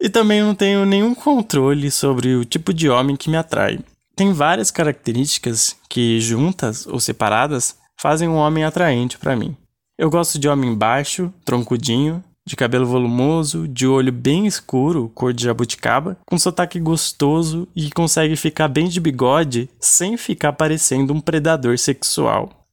E 0.00 0.08
também 0.08 0.42
não 0.42 0.54
tenho 0.54 0.84
nenhum 0.84 1.14
controle 1.14 1.90
sobre 1.90 2.36
o 2.36 2.44
tipo 2.44 2.72
de 2.72 2.88
homem 2.88 3.16
que 3.16 3.30
me 3.30 3.36
atrai. 3.36 3.80
Tem 4.16 4.32
várias 4.32 4.70
características 4.70 5.76
que, 5.90 6.18
juntas 6.18 6.86
ou 6.86 6.98
separadas, 6.98 7.76
fazem 8.00 8.26
um 8.26 8.36
homem 8.36 8.64
atraente 8.64 9.18
para 9.18 9.36
mim. 9.36 9.54
Eu 9.98 10.08
gosto 10.08 10.38
de 10.38 10.48
homem 10.48 10.74
baixo, 10.74 11.30
troncudinho, 11.44 12.24
de 12.46 12.56
cabelo 12.56 12.86
volumoso, 12.86 13.68
de 13.68 13.86
olho 13.86 14.10
bem 14.10 14.46
escuro, 14.46 15.12
cor 15.14 15.34
de 15.34 15.44
jabuticaba, 15.44 16.16
com 16.24 16.38
sotaque 16.38 16.80
gostoso 16.80 17.68
e 17.76 17.84
que 17.84 17.90
consegue 17.90 18.36
ficar 18.36 18.68
bem 18.68 18.88
de 18.88 19.00
bigode 19.00 19.68
sem 19.78 20.16
ficar 20.16 20.54
parecendo 20.54 21.12
um 21.12 21.20
predador 21.20 21.78
sexual. 21.78 22.66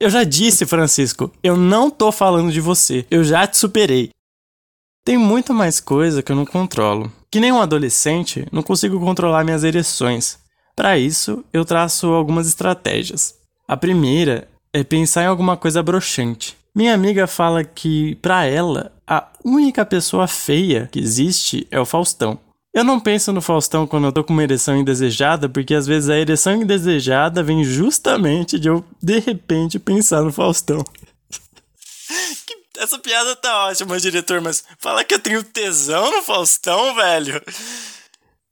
Eu 0.00 0.10
já 0.10 0.24
disse, 0.24 0.66
Francisco, 0.66 1.30
eu 1.40 1.56
não 1.56 1.88
tô 1.88 2.10
falando 2.10 2.50
de 2.50 2.60
você, 2.60 3.06
eu 3.08 3.22
já 3.22 3.46
te 3.46 3.58
superei. 3.58 4.10
Tem 5.04 5.16
muito 5.16 5.54
mais 5.54 5.78
coisa 5.78 6.20
que 6.20 6.32
eu 6.32 6.36
não 6.36 6.44
controlo. 6.44 7.12
Que 7.30 7.38
nem 7.38 7.52
um 7.52 7.60
adolescente, 7.60 8.44
não 8.50 8.62
consigo 8.62 8.98
controlar 8.98 9.44
minhas 9.44 9.62
ereções. 9.62 10.39
Para 10.80 10.96
isso, 10.96 11.44
eu 11.52 11.62
traço 11.62 12.06
algumas 12.06 12.48
estratégias. 12.48 13.34
A 13.68 13.76
primeira 13.76 14.48
é 14.72 14.82
pensar 14.82 15.24
em 15.24 15.26
alguma 15.26 15.54
coisa 15.54 15.82
broxante. 15.82 16.56
Minha 16.74 16.94
amiga 16.94 17.26
fala 17.26 17.62
que, 17.62 18.14
para 18.14 18.46
ela, 18.46 18.90
a 19.06 19.28
única 19.44 19.84
pessoa 19.84 20.26
feia 20.26 20.88
que 20.90 20.98
existe 20.98 21.68
é 21.70 21.78
o 21.78 21.84
Faustão. 21.84 22.40
Eu 22.72 22.82
não 22.82 22.98
penso 22.98 23.30
no 23.30 23.42
Faustão 23.42 23.86
quando 23.86 24.06
eu 24.06 24.12
tô 24.12 24.24
com 24.24 24.32
uma 24.32 24.42
ereção 24.42 24.74
indesejada, 24.74 25.50
porque 25.50 25.74
às 25.74 25.86
vezes 25.86 26.08
a 26.08 26.16
ereção 26.16 26.54
indesejada 26.54 27.42
vem 27.42 27.62
justamente 27.62 28.58
de 28.58 28.68
eu, 28.68 28.82
de 29.02 29.18
repente, 29.18 29.78
pensar 29.78 30.22
no 30.22 30.32
Faustão. 30.32 30.82
Essa 32.78 32.98
piada 32.98 33.36
tá 33.36 33.66
ótima, 33.66 34.00
diretor, 34.00 34.40
mas 34.40 34.64
fala 34.78 35.04
que 35.04 35.12
eu 35.12 35.18
tenho 35.18 35.44
tesão 35.44 36.10
no 36.10 36.22
Faustão, 36.22 36.94
velho. 36.94 37.38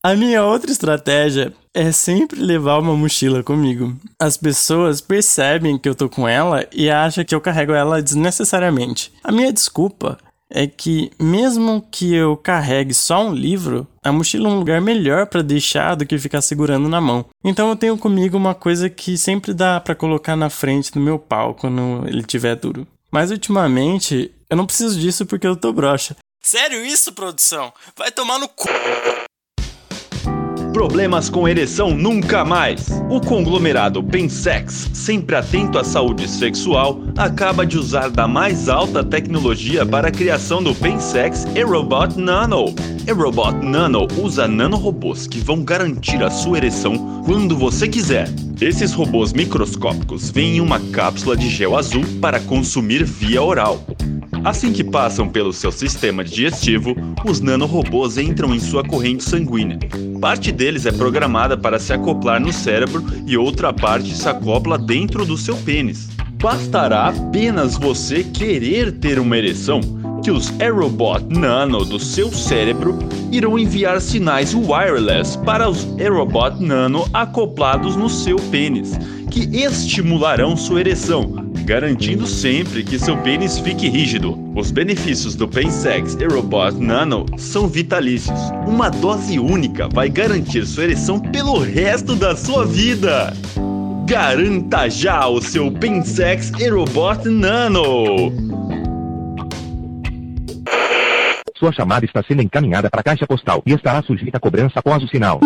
A 0.01 0.15
minha 0.15 0.45
outra 0.45 0.71
estratégia 0.71 1.53
é 1.75 1.91
sempre 1.91 2.41
levar 2.41 2.79
uma 2.79 2.97
mochila 2.97 3.43
comigo. 3.43 3.97
As 4.17 4.37
pessoas 4.37 5.01
percebem 5.01 5.77
que 5.77 5.89
eu 5.89 5.95
tô 5.95 6.09
com 6.09 6.29
ela 6.29 6.65
e 6.73 6.89
acham 6.89 7.25
que 7.25 7.35
eu 7.35 7.41
carrego 7.41 7.73
ela 7.73 8.01
desnecessariamente. 8.01 9.13
A 9.25 9.33
minha 9.33 9.53
desculpa 9.53 10.17
é 10.49 10.69
que, 10.69 11.11
mesmo 11.21 11.85
que 11.91 12.15
eu 12.15 12.37
carregue 12.37 12.95
só 12.95 13.27
um 13.27 13.35
livro, 13.35 13.89
a 14.01 14.13
mochila 14.13 14.49
é 14.49 14.53
um 14.53 14.59
lugar 14.61 14.81
melhor 14.81 15.27
para 15.27 15.43
deixar 15.43 15.97
do 15.97 16.07
que 16.07 16.17
ficar 16.17 16.43
segurando 16.43 16.89
na 16.89 17.01
mão. 17.01 17.27
Então 17.45 17.69
eu 17.69 17.75
tenho 17.75 17.99
comigo 17.99 18.37
uma 18.37 18.55
coisa 18.55 18.89
que 18.89 19.19
sempre 19.19 19.53
dá 19.53 19.81
para 19.81 19.97
colocar 19.97 20.37
na 20.37 20.49
frente 20.49 20.93
do 20.93 21.01
meu 21.01 21.19
pau 21.19 21.55
quando 21.55 22.07
ele 22.07 22.23
tiver 22.23 22.55
duro. 22.55 22.87
Mas 23.11 23.33
ultimamente 23.33 24.31
eu 24.49 24.57
não 24.57 24.65
preciso 24.65 24.97
disso 24.97 25.27
porque 25.27 25.47
eu 25.47 25.57
tô 25.57 25.73
broxa. 25.73 26.15
Sério 26.41 26.87
isso, 26.87 27.13
produção? 27.13 27.73
Vai 27.97 28.13
tomar 28.13 28.39
no 28.39 28.49
cu. 28.49 28.69
Problemas 30.79 31.29
com 31.29 31.49
ereção 31.49 31.91
nunca 31.91 32.45
mais. 32.45 32.89
O 33.11 33.21
conglomerado 33.21 34.01
Pensex, 34.01 34.89
sempre 34.95 35.35
atento 35.35 35.77
à 35.77 35.83
saúde 35.83 36.29
sexual, 36.29 37.01
acaba 37.17 37.67
de 37.67 37.77
usar 37.77 38.11
da 38.11 38.29
mais 38.29 38.69
alta 38.69 39.03
tecnologia 39.03 39.85
para 39.85 40.07
a 40.07 40.13
criação 40.13 40.63
do 40.63 40.73
Pensex 40.73 41.45
Aerobot 41.47 42.17
Nano. 42.17 42.67
Aerobot 43.09 43.55
Nano 43.61 44.07
usa 44.23 44.47
nanorobôs 44.47 45.27
que 45.27 45.41
vão 45.41 45.65
garantir 45.65 46.23
a 46.23 46.31
sua 46.31 46.59
ereção 46.59 47.25
quando 47.27 47.57
você 47.57 47.89
quiser. 47.89 48.29
Esses 48.61 48.93
robôs 48.93 49.33
microscópicos 49.33 50.31
vêm 50.31 50.59
em 50.59 50.61
uma 50.61 50.79
cápsula 50.79 51.37
de 51.37 51.51
gel 51.51 51.77
azul 51.77 52.05
para 52.21 52.39
consumir 52.39 53.03
via 53.03 53.43
oral. 53.43 53.85
Assim 54.45 54.73
que 54.73 54.85
passam 54.85 55.29
pelo 55.29 55.53
seu 55.53 55.73
sistema 55.73 56.25
digestivo, 56.25 56.95
os 57.25 57.41
nanorobôs 57.41 58.19
entram 58.19 58.55
em 58.55 58.61
sua 58.61 58.85
corrente 58.85 59.25
sanguínea. 59.25 59.79
Parte 60.21 60.53
deles 60.53 60.87
é 60.87 60.93
programada 60.93 61.57
para 61.57 61.79
se 61.79 61.93
acoplar 61.93 62.41
no 62.41 62.53
cérebro 62.53 63.05
e 63.27 63.37
outra 63.37 63.73
parte 63.73 64.15
se 64.15 64.29
acopla 64.29 64.79
dentro 64.79 65.25
do 65.25 65.37
seu 65.37 65.57
pênis. 65.59 66.09
Bastará 66.41 67.09
apenas 67.09 67.77
você 67.77 68.23
querer 68.23 68.93
ter 68.93 69.19
uma 69.19 69.37
ereção 69.37 69.81
que 70.23 70.31
os 70.31 70.53
Aerobot 70.61 71.25
Nano 71.29 71.85
do 71.85 71.99
seu 71.99 72.33
cérebro 72.33 72.99
irão 73.31 73.59
enviar 73.59 74.01
sinais 74.01 74.55
wireless 74.55 75.39
para 75.39 75.69
os 75.69 75.87
Aerobot 75.99 76.61
Nano 76.61 77.07
acoplados 77.13 77.97
no 77.97 78.09
seu 78.09 78.37
pênis, 78.51 78.99
que 79.31 79.41
estimularão 79.57 80.57
sua 80.57 80.81
ereção, 80.81 81.48
garantindo 81.69 82.27
sempre 82.27 82.83
que 82.83 82.99
seu 82.99 83.15
pênis 83.19 83.59
fique 83.59 83.91
rígido. 83.91 84.39
Os 84.57 84.71
benefícios 84.71 85.37
do 85.37 85.47
Pensex 85.47 86.17
Aerobot 86.17 86.73
Nano 86.73 87.27
são 87.37 87.69
vitalícios. 87.69 88.41
Uma 88.67 88.89
dose 88.89 89.39
única 89.39 89.87
vai 89.87 90.09
garantir 90.09 90.65
sua 90.65 90.85
ereção 90.85 91.21
pelo 91.21 91.59
resto 91.59 92.17
da 92.17 92.35
sua 92.35 92.65
vida. 92.65 93.35
Garanta 94.07 94.89
já 94.89 95.27
o 95.29 95.43
seu 95.43 95.71
Pensex 95.71 96.55
Aerobot 96.55 97.29
Nano. 97.29 98.33
Sua 101.55 101.71
chamada 101.71 102.07
está 102.07 102.23
sendo 102.23 102.41
encaminhada 102.41 102.89
para 102.89 103.01
a 103.01 103.05
caixa 103.05 103.27
postal 103.27 103.63
e 103.67 103.75
estará 103.75 104.03
sujeita 104.03 104.39
a 104.39 104.41
cobrança 104.41 104.79
após 104.79 105.03
o 105.03 105.09
sinal. 105.09 105.39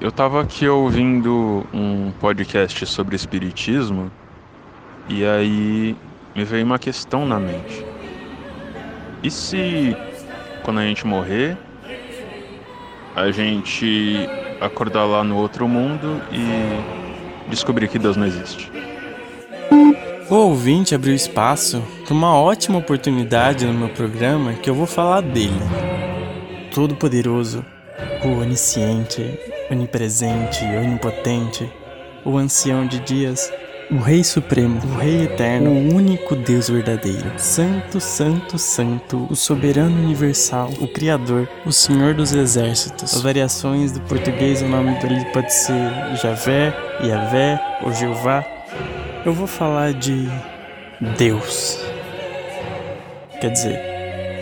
Eu 0.00 0.10
estava 0.10 0.42
aqui 0.42 0.68
ouvindo 0.68 1.66
um 1.74 2.12
podcast 2.20 2.86
sobre 2.86 3.16
espiritismo 3.16 4.12
e 5.08 5.24
aí 5.24 5.96
me 6.34 6.44
veio 6.44 6.64
uma 6.64 6.78
questão 6.78 7.26
na 7.26 7.38
mente. 7.38 7.84
E 9.22 9.30
se 9.30 9.96
quando 10.62 10.80
a 10.80 10.82
gente 10.82 11.06
morrer, 11.06 11.56
a 13.14 13.30
gente 13.30 14.28
acordar 14.60 15.04
lá 15.04 15.24
no 15.24 15.36
outro 15.36 15.66
mundo 15.66 16.20
e 16.32 17.50
descobrir 17.50 17.88
que 17.88 17.98
Deus 17.98 18.16
não 18.16 18.26
existe? 18.26 18.70
O 20.28 20.34
ouvinte 20.34 20.94
abriu 20.94 21.14
espaço 21.14 21.80
para 22.04 22.12
uma 22.12 22.34
ótima 22.36 22.78
oportunidade 22.78 23.64
no 23.64 23.72
meu 23.72 23.88
programa 23.90 24.54
que 24.54 24.68
eu 24.68 24.74
vou 24.74 24.86
falar 24.86 25.20
dele. 25.20 25.60
Todo-Poderoso, 26.74 27.64
o 28.24 28.40
onisciente, 28.40 29.38
onipresente, 29.70 30.64
onipotente, 30.64 31.72
o 32.24 32.36
ancião 32.36 32.86
de 32.86 32.98
dias, 33.00 33.52
O 33.88 33.98
Rei 33.98 34.24
Supremo, 34.24 34.80
o 34.84 34.98
Rei 34.98 35.22
Eterno, 35.22 35.70
o 35.70 35.94
único 35.94 36.34
Deus 36.34 36.68
verdadeiro. 36.68 37.30
Santo, 37.36 38.00
Santo, 38.00 38.58
Santo, 38.58 39.28
o 39.30 39.36
Soberano 39.36 39.96
Universal, 40.02 40.70
o 40.80 40.88
Criador, 40.88 41.48
o 41.64 41.70
Senhor 41.70 42.12
dos 42.12 42.32
Exércitos. 42.32 43.14
As 43.14 43.22
variações 43.22 43.92
do 43.92 44.00
português, 44.00 44.60
o 44.60 44.66
nome 44.66 44.98
dele 44.98 45.24
pode 45.26 45.54
ser 45.54 45.92
Javé, 46.20 46.74
Yavé 47.04 47.60
ou 47.84 47.92
Jeová. 47.92 48.44
Eu 49.24 49.32
vou 49.32 49.46
falar 49.46 49.92
de 49.92 50.28
Deus. 51.16 51.78
Quer 53.40 53.52
dizer, 53.52 53.80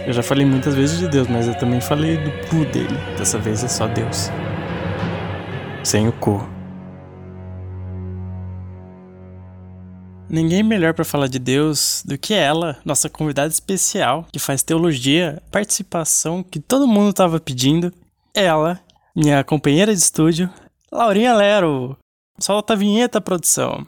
eu 0.06 0.14
já 0.14 0.22
falei 0.22 0.46
muitas 0.46 0.74
vezes 0.74 0.98
de 0.98 1.06
Deus, 1.06 1.28
mas 1.28 1.46
eu 1.46 1.54
também 1.54 1.82
falei 1.82 2.16
do 2.16 2.30
cu 2.48 2.64
dele. 2.64 2.98
Dessa 3.18 3.38
vez 3.38 3.62
é 3.62 3.68
só 3.68 3.86
Deus. 3.88 4.30
Sem 5.82 6.08
o 6.08 6.12
cu. 6.12 6.42
Ninguém 10.34 10.64
melhor 10.64 10.94
para 10.94 11.04
falar 11.04 11.28
de 11.28 11.38
Deus 11.38 12.02
do 12.04 12.18
que 12.18 12.34
ela, 12.34 12.76
nossa 12.84 13.08
convidada 13.08 13.46
especial, 13.46 14.26
que 14.32 14.40
faz 14.40 14.64
teologia, 14.64 15.40
participação 15.48 16.42
que 16.42 16.58
todo 16.58 16.88
mundo 16.88 17.12
tava 17.12 17.38
pedindo. 17.38 17.92
Ela, 18.34 18.80
minha 19.14 19.44
companheira 19.44 19.94
de 19.94 20.00
estúdio, 20.00 20.50
Laurinha 20.90 21.32
Lero. 21.34 21.96
Solta 22.40 22.72
a 22.72 22.76
vinheta, 22.76 23.20
produção. 23.20 23.86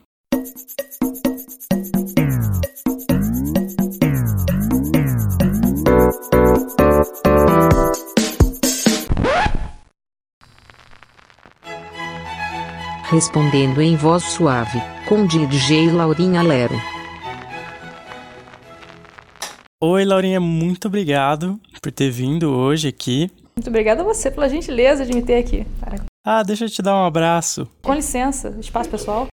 Respondendo 13.11 13.83
em 13.83 13.97
voz 13.97 14.23
suave, 14.23 14.81
com 15.07 15.25
DJ 15.25 15.93
Laurinha 15.93 16.43
Lero. 16.43 16.75
Oi, 19.81 20.05
Laurinha, 20.05 20.41
muito 20.41 20.89
obrigado 20.89 21.61
por 21.81 21.93
ter 21.93 22.11
vindo 22.11 22.51
hoje 22.51 22.89
aqui. 22.89 23.31
Muito 23.57 23.69
obrigada 23.69 24.03
a 24.03 24.05
você 24.05 24.31
pela 24.31 24.49
gentileza 24.49 25.07
de 25.07 25.15
me 25.15 25.23
ter 25.23 25.37
aqui. 25.37 25.65
Para. 25.79 26.01
Ah, 26.25 26.43
deixa 26.43 26.65
eu 26.65 26.69
te 26.69 26.83
dar 26.83 26.95
um 26.97 27.05
abraço. 27.05 27.69
Com 27.83 27.95
licença, 27.95 28.57
espaço 28.59 28.91
pessoal. 28.91 29.29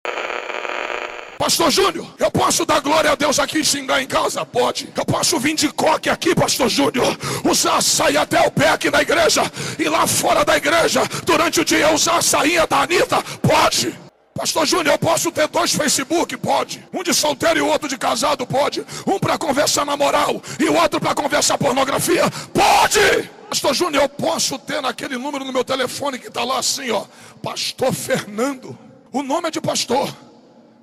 Pastor 1.40 1.72
Júnior, 1.72 2.08
eu 2.20 2.30
posso 2.30 2.66
dar 2.66 2.80
glória 2.80 3.12
a 3.12 3.16
Deus 3.16 3.40
aqui 3.40 3.60
e 3.60 3.66
xingar 3.66 4.02
em 4.02 4.08
casa? 4.08 4.46
Pode. 4.46 4.90
Eu 4.96 5.04
posso 5.04 5.40
vir 5.40 5.56
de 5.56 5.70
coque 5.70 6.10
aqui, 6.10 6.36
Pastor 6.36 6.70
Júnior, 6.70 7.18
usar 7.44 7.82
sair 7.82 8.18
até 8.18 8.48
o 8.48 8.52
pé 8.52 8.70
aqui 8.70 8.92
na 8.92 9.02
igreja 9.02 9.42
e 9.80 9.90
lá 9.90 10.06
fora 10.06 10.46
da 10.46 10.56
igreja, 10.56 11.02
durante 11.26 11.62
o 11.62 11.66
dia, 11.66 11.92
usar 11.92 12.18
a 12.18 12.22
sainha 12.22 12.68
da 12.68 12.84
Anitta? 12.84 13.24
Pode. 13.42 14.03
Pastor 14.34 14.66
Júnior, 14.66 14.96
eu 14.96 15.00
posso 15.00 15.32
ter 15.32 15.48
dois 15.48 15.74
Facebook? 15.74 16.36
Pode. 16.38 16.88
Um 16.92 17.04
de 17.04 17.14
solteiro 17.14 17.60
e 17.60 17.62
outro 17.62 17.88
de 17.88 17.98
casado? 17.98 18.46
Pode. 18.48 18.86
Um 19.06 19.20
para 19.20 19.38
conversar 19.38 19.86
na 19.86 19.96
moral 19.96 20.42
e 20.60 20.66
o 20.66 20.76
outro 20.76 21.00
para 21.00 21.14
conversar 21.14 21.58
pornografia? 21.58 22.24
Pode. 22.54 23.30
Pastor 23.50 23.74
Júnior, 23.76 24.04
eu 24.04 24.10
posso 24.10 24.58
ter 24.58 24.82
naquele 24.82 25.18
número 25.18 25.46
no 25.46 25.54
meu 25.54 25.64
telefone 25.64 26.18
que 26.18 26.28
está 26.28 26.44
lá 26.44 26.58
assim, 26.58 26.90
ó. 26.90 27.06
Pastor 27.42 27.94
Fernando. 27.94 28.78
O 29.12 29.22
nome 29.22 29.50
é 29.50 29.52
de 29.52 29.62
pastor 29.62 30.12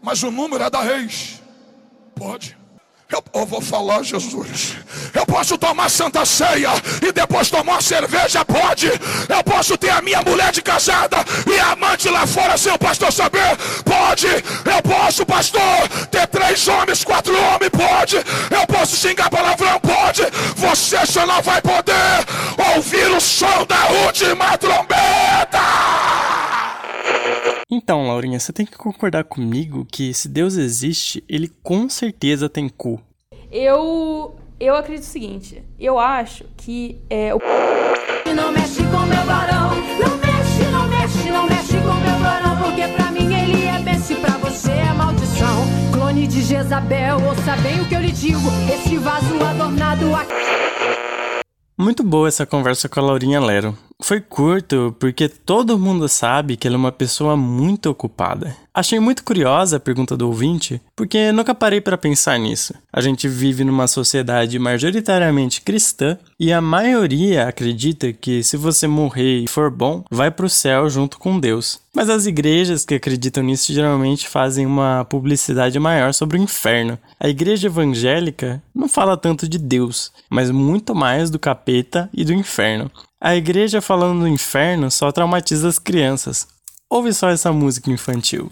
mas 0.02 0.22
o 0.22 0.30
número 0.30 0.64
é 0.64 0.70
da 0.70 0.80
Reis. 0.80 1.40
Pode. 2.14 2.56
Eu, 3.10 3.24
eu, 3.34 3.44
vou 3.44 3.60
falar, 3.60 4.04
Jesus. 4.04 4.76
Eu 5.12 5.26
posso 5.26 5.58
tomar 5.58 5.88
santa 5.90 6.24
ceia 6.24 6.70
e 7.02 7.10
depois 7.10 7.50
tomar 7.50 7.82
cerveja? 7.82 8.44
Pode. 8.44 8.86
Eu 8.86 9.42
posso 9.42 9.76
ter 9.76 9.90
a 9.90 10.00
minha 10.00 10.22
mulher 10.22 10.52
de 10.52 10.62
casada 10.62 11.16
e 11.44 11.58
amante 11.58 12.08
lá 12.08 12.24
fora 12.24 12.56
sem 12.56 12.72
o 12.72 12.78
pastor 12.78 13.12
saber? 13.12 13.56
Pode. 13.84 14.28
Eu 14.28 14.82
posso, 14.82 15.26
pastor, 15.26 15.88
ter 16.08 16.28
três 16.28 16.68
homens, 16.68 17.02
quatro 17.02 17.36
homens? 17.36 17.70
Pode. 17.70 18.16
Eu 18.16 18.66
posso 18.68 18.96
xingar 18.96 19.28
palavrão? 19.28 19.80
Pode. 19.80 20.22
Você 20.54 21.04
só 21.04 21.26
não 21.26 21.42
vai 21.42 21.60
poder 21.60 21.89
você 28.40 28.52
tem 28.52 28.64
que 28.64 28.76
concordar 28.76 29.24
comigo 29.24 29.84
que 29.84 30.14
se 30.14 30.28
Deus 30.28 30.56
existe, 30.56 31.22
ele 31.28 31.52
com 31.62 31.88
certeza 31.88 32.48
tem 32.48 32.68
cu. 32.68 33.00
Eu 33.52 34.34
eu 34.58 34.74
acredito 34.74 35.04
o 35.04 35.06
seguinte, 35.06 35.62
eu 35.78 35.98
acho 35.98 36.44
que 36.56 36.98
é 37.08 37.34
o 37.34 37.38
Não 38.34 38.52
mexe 38.52 38.82
com 38.82 39.00
meu 39.06 39.24
varão, 39.24 39.70
não 39.70 40.16
mexe, 40.18 40.70
não 40.70 40.88
mexe, 40.88 41.30
não 41.30 41.46
mexe 41.46 41.76
com 41.78 41.94
meu 41.94 42.18
varão, 42.18 42.56
porque 42.62 42.88
pra 42.88 43.10
mim 43.10 43.32
ele 43.32 43.64
é 43.64 43.80
e 43.80 44.14
pra 44.16 44.36
você 44.38 44.70
é 44.70 44.92
maldição. 44.92 45.66
Clone 45.92 46.26
de 46.26 46.42
Jezabel, 46.42 47.16
ouça 47.22 47.56
bem 47.56 47.80
o 47.80 47.88
que 47.88 47.94
eu 47.94 48.00
lhe 48.00 48.12
digo, 48.12 48.48
esse 48.72 48.96
vaso 48.98 49.34
adornado 49.44 50.14
aqui. 50.14 50.34
Muito 51.78 52.02
boa 52.02 52.28
essa 52.28 52.44
conversa 52.44 52.88
com 52.88 53.00
a 53.00 53.02
Laurinha 53.02 53.40
Lero. 53.40 53.76
Foi 54.02 54.20
curto 54.20 54.94
porque 54.98 55.28
todo 55.28 55.78
mundo 55.78 56.08
sabe 56.08 56.56
que 56.56 56.66
ela 56.66 56.76
é 56.76 56.78
uma 56.78 56.92
pessoa 56.92 57.36
muito 57.36 57.90
ocupada. 57.90 58.56
Achei 58.72 58.98
muito 58.98 59.24
curiosa 59.24 59.76
a 59.76 59.80
pergunta 59.80 60.16
do 60.16 60.26
ouvinte, 60.28 60.80
porque 60.96 61.32
nunca 61.32 61.54
parei 61.54 61.80
para 61.80 61.98
pensar 61.98 62.38
nisso. 62.38 62.72
A 62.92 63.00
gente 63.00 63.28
vive 63.28 63.64
numa 63.64 63.86
sociedade 63.86 64.58
majoritariamente 64.58 65.60
cristã 65.60 66.16
e 66.38 66.52
a 66.52 66.60
maioria 66.60 67.46
acredita 67.46 68.12
que 68.12 68.42
se 68.42 68.56
você 68.56 68.86
morrer 68.86 69.40
e 69.40 69.48
for 69.48 69.70
bom, 69.70 70.04
vai 70.10 70.30
para 70.30 70.46
o 70.46 70.50
céu 70.50 70.88
junto 70.88 71.18
com 71.18 71.38
Deus. 71.38 71.80
Mas 71.92 72.08
as 72.08 72.26
igrejas 72.26 72.84
que 72.84 72.94
acreditam 72.94 73.42
nisso 73.42 73.72
geralmente 73.72 74.28
fazem 74.28 74.64
uma 74.64 75.04
publicidade 75.04 75.78
maior 75.78 76.14
sobre 76.14 76.38
o 76.38 76.42
inferno. 76.42 76.96
A 77.18 77.28
igreja 77.28 77.66
evangélica 77.66 78.62
não 78.72 78.88
fala 78.88 79.16
tanto 79.16 79.48
de 79.48 79.58
Deus, 79.58 80.12
mas 80.30 80.50
muito 80.50 80.94
mais 80.94 81.28
do 81.28 81.38
capeta 81.38 82.08
e 82.14 82.24
do 82.24 82.32
inferno. 82.32 82.90
A 83.22 83.36
igreja 83.36 83.82
falando 83.82 84.20
do 84.20 84.28
inferno 84.28 84.90
só 84.90 85.12
traumatiza 85.12 85.68
as 85.68 85.78
crianças. 85.78 86.48
Ouve 86.88 87.12
só 87.12 87.28
essa 87.28 87.52
música 87.52 87.90
infantil. 87.90 88.50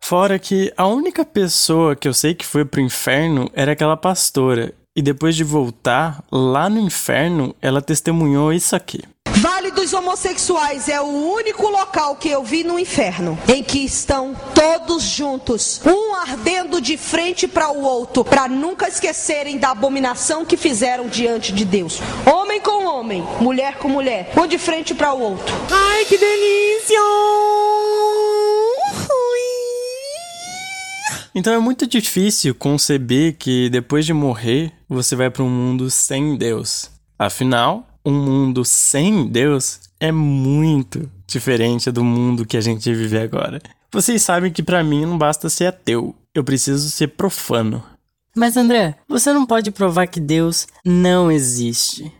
Fora 0.00 0.38
que 0.38 0.72
a 0.76 0.86
única 0.86 1.24
pessoa 1.24 1.96
que 1.96 2.06
eu 2.06 2.14
sei 2.14 2.32
que 2.32 2.46
foi 2.46 2.64
pro 2.64 2.80
inferno 2.80 3.50
era 3.52 3.72
aquela 3.72 3.96
pastora. 3.96 4.72
E 4.94 5.02
depois 5.02 5.34
de 5.34 5.42
voltar, 5.42 6.22
lá 6.30 6.70
no 6.70 6.78
inferno, 6.78 7.52
ela 7.60 7.82
testemunhou 7.82 8.52
isso 8.52 8.76
aqui. 8.76 9.02
Dos 9.84 9.92
Homossexuais 9.92 10.88
é 10.88 10.98
o 10.98 11.04
único 11.04 11.68
local 11.68 12.16
que 12.16 12.30
eu 12.30 12.42
vi 12.42 12.64
no 12.64 12.78
inferno 12.78 13.38
em 13.46 13.62
que 13.62 13.80
estão 13.80 14.34
todos 14.54 15.02
juntos, 15.02 15.78
um 15.84 16.14
ardendo 16.14 16.80
de 16.80 16.96
frente 16.96 17.46
para 17.46 17.70
o 17.70 17.82
outro, 17.82 18.24
para 18.24 18.48
nunca 18.48 18.88
esquecerem 18.88 19.58
da 19.58 19.72
abominação 19.72 20.42
que 20.42 20.56
fizeram 20.56 21.06
diante 21.06 21.52
de 21.52 21.66
Deus. 21.66 22.00
Homem 22.24 22.62
com 22.62 22.86
homem, 22.86 23.22
mulher 23.42 23.76
com 23.76 23.90
mulher, 23.90 24.32
um 24.34 24.46
de 24.46 24.56
frente 24.56 24.94
para 24.94 25.12
o 25.12 25.20
outro. 25.20 25.54
Ai, 25.70 26.06
que 26.06 26.16
delícia! 26.16 27.00
Então 31.34 31.52
é 31.52 31.58
muito 31.58 31.86
difícil 31.86 32.54
conceber 32.54 33.36
que 33.36 33.68
depois 33.68 34.06
de 34.06 34.14
morrer 34.14 34.72
você 34.88 35.14
vai 35.14 35.28
para 35.28 35.42
um 35.42 35.50
mundo 35.50 35.90
sem 35.90 36.38
Deus. 36.38 36.90
Afinal, 37.18 37.93
um 38.04 38.12
mundo 38.12 38.64
sem 38.64 39.26
Deus 39.26 39.80
é 39.98 40.12
muito 40.12 41.10
diferente 41.26 41.90
do 41.90 42.04
mundo 42.04 42.46
que 42.46 42.56
a 42.56 42.60
gente 42.60 42.92
vive 42.92 43.18
agora. 43.18 43.60
Vocês 43.90 44.22
sabem 44.22 44.52
que 44.52 44.62
para 44.62 44.84
mim 44.84 45.06
não 45.06 45.16
basta 45.16 45.48
ser 45.48 45.66
ateu, 45.66 46.14
eu 46.34 46.44
preciso 46.44 46.90
ser 46.90 47.08
profano. 47.08 47.82
Mas 48.36 48.56
André, 48.56 48.96
você 49.08 49.32
não 49.32 49.46
pode 49.46 49.70
provar 49.70 50.08
que 50.08 50.20
Deus 50.20 50.66
não 50.84 51.30
existe. 51.30 52.12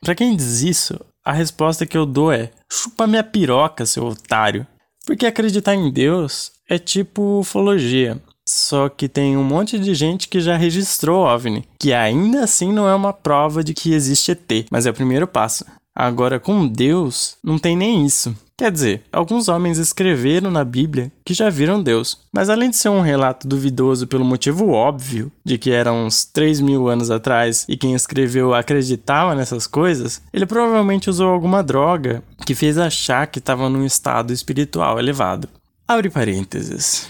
Para 0.00 0.14
quem 0.14 0.36
diz 0.36 0.62
isso, 0.62 1.00
a 1.24 1.32
resposta 1.32 1.86
que 1.86 1.96
eu 1.96 2.04
dou 2.04 2.30
é: 2.30 2.50
chupa 2.70 3.06
minha 3.06 3.24
piroca, 3.24 3.86
seu 3.86 4.04
otário. 4.04 4.66
Porque 5.06 5.26
acreditar 5.26 5.74
em 5.74 5.90
Deus 5.90 6.52
é 6.68 6.78
tipo 6.78 7.40
ufologia. 7.40 8.20
Só 8.48 8.88
que 8.88 9.08
tem 9.08 9.36
um 9.36 9.44
monte 9.44 9.78
de 9.78 9.94
gente 9.94 10.28
que 10.28 10.40
já 10.40 10.56
registrou 10.56 11.24
OVNI, 11.24 11.64
que 11.78 11.92
ainda 11.92 12.44
assim 12.44 12.72
não 12.72 12.88
é 12.88 12.94
uma 12.94 13.12
prova 13.12 13.62
de 13.62 13.74
que 13.74 13.94
existe 13.94 14.32
ET, 14.32 14.66
mas 14.70 14.86
é 14.86 14.90
o 14.90 14.94
primeiro 14.94 15.26
passo. 15.26 15.64
Agora, 15.94 16.40
com 16.40 16.66
Deus, 16.66 17.36
não 17.44 17.58
tem 17.58 17.76
nem 17.76 18.04
isso. 18.04 18.34
Quer 18.56 18.70
dizer, 18.70 19.02
alguns 19.12 19.48
homens 19.48 19.78
escreveram 19.78 20.50
na 20.50 20.64
Bíblia 20.64 21.10
que 21.24 21.34
já 21.34 21.50
viram 21.50 21.82
Deus, 21.82 22.20
mas 22.32 22.48
além 22.48 22.70
de 22.70 22.76
ser 22.76 22.88
um 22.88 23.00
relato 23.00 23.46
duvidoso 23.46 24.06
pelo 24.06 24.24
motivo 24.24 24.70
óbvio 24.70 25.32
de 25.44 25.58
que 25.58 25.70
era 25.70 25.92
uns 25.92 26.24
3 26.24 26.60
mil 26.60 26.88
anos 26.88 27.10
atrás 27.10 27.66
e 27.68 27.76
quem 27.76 27.94
escreveu 27.94 28.54
acreditava 28.54 29.34
nessas 29.34 29.66
coisas, 29.66 30.22
ele 30.32 30.46
provavelmente 30.46 31.10
usou 31.10 31.28
alguma 31.28 31.62
droga 31.62 32.22
que 32.46 32.54
fez 32.54 32.78
achar 32.78 33.26
que 33.26 33.38
estava 33.38 33.68
num 33.68 33.84
estado 33.84 34.32
espiritual 34.32 34.98
elevado. 34.98 35.48
Abre 35.86 36.08
parênteses. 36.08 37.08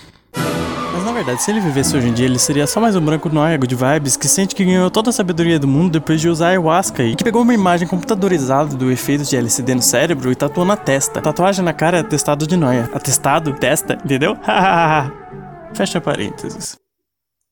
Verdade, 1.22 1.40
se 1.40 1.52
ele 1.52 1.60
vivesse 1.60 1.96
hoje 1.96 2.08
em 2.08 2.12
dia, 2.12 2.26
ele 2.26 2.36
seria 2.36 2.66
só 2.66 2.80
mais 2.80 2.96
um 2.96 3.00
branco 3.00 3.28
noiago 3.28 3.64
de 3.64 3.76
vibes 3.76 4.16
que 4.16 4.26
sente 4.26 4.56
que 4.56 4.64
ganhou 4.64 4.90
toda 4.90 5.10
a 5.10 5.12
sabedoria 5.12 5.56
do 5.56 5.68
mundo 5.68 5.92
depois 5.92 6.20
de 6.20 6.28
usar 6.28 6.48
ayahuasca 6.48 7.04
e 7.04 7.14
que 7.14 7.22
pegou 7.22 7.42
uma 7.42 7.54
imagem 7.54 7.86
computadorizada 7.86 8.74
do 8.74 8.90
efeito 8.90 9.22
de 9.22 9.36
LCD 9.36 9.76
no 9.76 9.82
cérebro 9.82 10.32
e 10.32 10.34
tatuou 10.34 10.66
na 10.66 10.76
testa. 10.76 11.22
Tatuagem 11.22 11.64
na 11.64 11.72
cara 11.72 11.98
é 11.98 12.00
atestado 12.00 12.44
de 12.44 12.56
noia. 12.56 12.90
Atestado? 12.92 13.54
Testa, 13.54 13.94
entendeu? 14.04 14.36
Fecha 15.72 16.00
parênteses. 16.00 16.76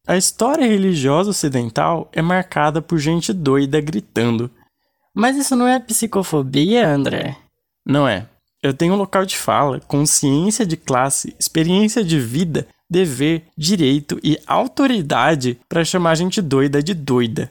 A 0.05 0.17
história 0.17 0.67
religiosa 0.67 1.31
ocidental 1.31 2.09
é 2.13 2.21
marcada 2.21 2.83
por 2.83 2.99
gente 2.99 3.33
doida 3.33 3.81
gritando. 3.81 4.51
Mas 5.15 5.37
isso 5.37 5.55
não 5.55 5.69
é 5.69 5.79
psicofobia, 5.79 6.89
André? 6.89 7.37
Não 7.87 8.09
é. 8.09 8.27
Eu 8.61 8.75
tenho 8.75 8.95
um 8.95 8.99
local 8.99 9.25
de 9.25 9.39
fala, 9.39 9.79
consciência 9.87 10.67
de 10.67 10.77
classe, 10.77 11.37
experiência 11.39 12.03
de 12.03 12.19
vida, 12.19 12.67
dever, 12.91 13.45
direito 13.57 14.19
e 14.23 14.39
autoridade 14.47 15.61
para 15.69 15.85
chamar 15.85 16.17
gente 16.17 16.43
doida 16.43 16.83
de 16.83 16.93
doida. 16.93 17.51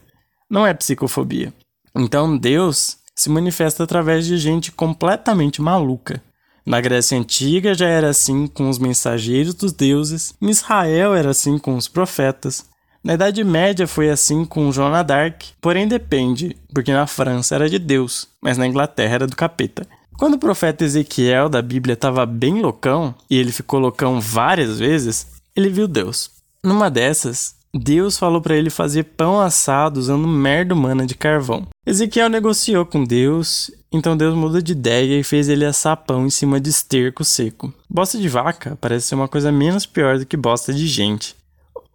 Não 0.49 0.67
é 0.67 0.73
psicofobia. 0.73 1.53
Então 1.95 2.37
Deus 2.37 2.97
se 3.15 3.29
manifesta 3.29 3.83
através 3.83 4.25
de 4.25 4.37
gente 4.37 4.71
completamente 4.71 5.61
maluca. 5.61 6.21
Na 6.65 6.81
Grécia 6.81 7.17
Antiga 7.17 7.73
já 7.73 7.87
era 7.87 8.09
assim 8.09 8.45
com 8.47 8.69
os 8.69 8.77
mensageiros 8.77 9.53
dos 9.53 9.73
deuses, 9.73 10.33
em 10.41 10.49
Israel 10.49 11.15
era 11.15 11.31
assim 11.31 11.57
com 11.57 11.75
os 11.75 11.87
profetas, 11.87 12.69
na 13.01 13.13
Idade 13.13 13.43
Média 13.45 13.87
foi 13.87 14.09
assim 14.09 14.43
com 14.43 14.71
Joana 14.71 15.03
d'Arc, 15.03 15.53
porém 15.61 15.87
depende, 15.87 16.57
porque 16.73 16.91
na 16.91 17.07
França 17.07 17.55
era 17.55 17.69
de 17.69 17.79
Deus, 17.79 18.27
mas 18.41 18.57
na 18.57 18.67
Inglaterra 18.67 19.15
era 19.15 19.27
do 19.27 19.37
capeta. 19.37 19.87
Quando 20.19 20.33
o 20.33 20.37
profeta 20.37 20.83
Ezequiel 20.83 21.47
da 21.47 21.61
Bíblia 21.61 21.93
estava 21.93 22.25
bem 22.25 22.61
loucão, 22.61 23.15
e 23.29 23.37
ele 23.37 23.53
ficou 23.53 23.79
loucão 23.79 24.19
várias 24.19 24.77
vezes, 24.77 25.27
ele 25.55 25.69
viu 25.69 25.87
Deus. 25.87 26.29
Numa 26.61 26.91
dessas, 26.91 27.55
Deus 27.73 28.17
falou 28.17 28.41
para 28.41 28.57
ele 28.57 28.69
fazer 28.69 29.03
pão 29.03 29.39
assado 29.39 29.97
usando 29.97 30.27
merda 30.27 30.73
humana 30.73 31.05
de 31.05 31.15
carvão. 31.15 31.65
Ezequiel 31.87 32.27
negociou 32.27 32.85
com 32.85 33.05
Deus, 33.05 33.71
então 33.89 34.17
Deus 34.17 34.35
mudou 34.35 34.59
de 34.59 34.73
ideia 34.73 35.17
e 35.17 35.23
fez 35.23 35.47
ele 35.47 35.63
assar 35.63 35.95
pão 35.95 36.25
em 36.25 36.29
cima 36.29 36.59
de 36.59 36.69
esterco 36.69 37.23
seco. 37.23 37.73
Bosta 37.89 38.17
de 38.17 38.27
vaca 38.27 38.77
parece 38.81 39.07
ser 39.07 39.15
uma 39.15 39.29
coisa 39.29 39.53
menos 39.53 39.85
pior 39.85 40.19
do 40.19 40.25
que 40.25 40.35
bosta 40.35 40.73
de 40.73 40.85
gente. 40.85 41.33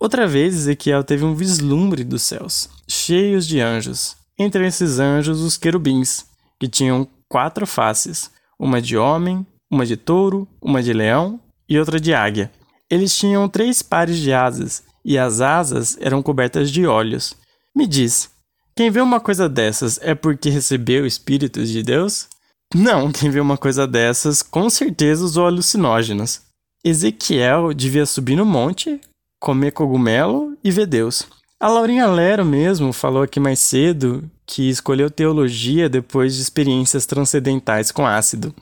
Outra 0.00 0.26
vez, 0.26 0.54
Ezequiel 0.54 1.04
teve 1.04 1.26
um 1.26 1.34
vislumbre 1.34 2.02
dos 2.02 2.22
céus, 2.22 2.70
cheios 2.88 3.46
de 3.46 3.60
anjos. 3.60 4.16
Entre 4.38 4.66
esses 4.66 4.98
anjos, 4.98 5.42
os 5.42 5.58
querubins, 5.58 6.24
que 6.58 6.66
tinham 6.66 7.06
quatro 7.35 7.66
faces, 7.66 8.31
uma 8.57 8.81
de 8.81 8.97
homem, 8.97 9.44
uma 9.68 9.85
de 9.85 9.97
touro, 9.97 10.47
uma 10.62 10.81
de 10.81 10.92
leão 10.92 11.40
e 11.68 11.77
outra 11.77 11.99
de 11.99 12.14
águia. 12.14 12.49
Eles 12.88 13.18
tinham 13.18 13.49
três 13.49 13.83
pares 13.83 14.18
de 14.18 14.33
asas, 14.33 14.85
e 15.05 15.18
as 15.18 15.40
asas 15.40 15.99
eram 16.01 16.23
cobertas 16.23 16.70
de 16.70 16.87
olhos. 16.87 17.35
Me 17.75 17.88
diz, 17.88 18.31
quem 18.77 18.88
vê 18.88 19.01
uma 19.01 19.18
coisa 19.18 19.49
dessas 19.49 19.99
é 20.01 20.14
porque 20.14 20.49
recebeu 20.49 21.05
espíritos 21.05 21.70
de 21.70 21.83
Deus? 21.83 22.29
Não, 22.73 23.11
quem 23.11 23.31
vê 23.31 23.40
uma 23.40 23.59
coisa 23.59 23.85
dessas 23.85 24.40
com 24.40 24.70
certeza 24.70 25.25
usou 25.25 25.44
alucinógenos. 25.44 26.40
Ezequiel 26.85 27.75
devia 27.75 28.07
subir 28.07 28.37
no 28.37 28.47
monte, 28.47 29.01
comer 29.40 29.73
cogumelo 29.73 30.57
e 30.62 30.70
ver 30.70 30.87
Deus. 30.87 31.27
A 31.59 31.66
Laurinha 31.66 32.07
Lero 32.07 32.44
mesmo 32.44 32.92
falou 32.92 33.25
aqui 33.25 33.40
mais 33.40 33.59
cedo 33.59 34.31
que 34.46 34.68
escolheu 34.68 35.11
teologia 35.11 35.88
depois 35.88 36.35
de 36.35 36.42
experiências 36.42 37.07
transcendentais 37.07 37.90
com 37.90 38.07
ácido. 38.07 38.54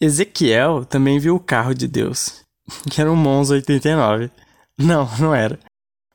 Ezequiel 0.00 0.84
também 0.84 1.18
viu 1.18 1.34
o 1.36 1.40
carro 1.40 1.74
de 1.74 1.88
Deus, 1.88 2.42
que 2.90 3.00
era 3.00 3.10
um 3.10 3.16
Monza 3.16 3.54
89. 3.54 4.30
Não, 4.78 5.08
não 5.18 5.34
era. 5.34 5.58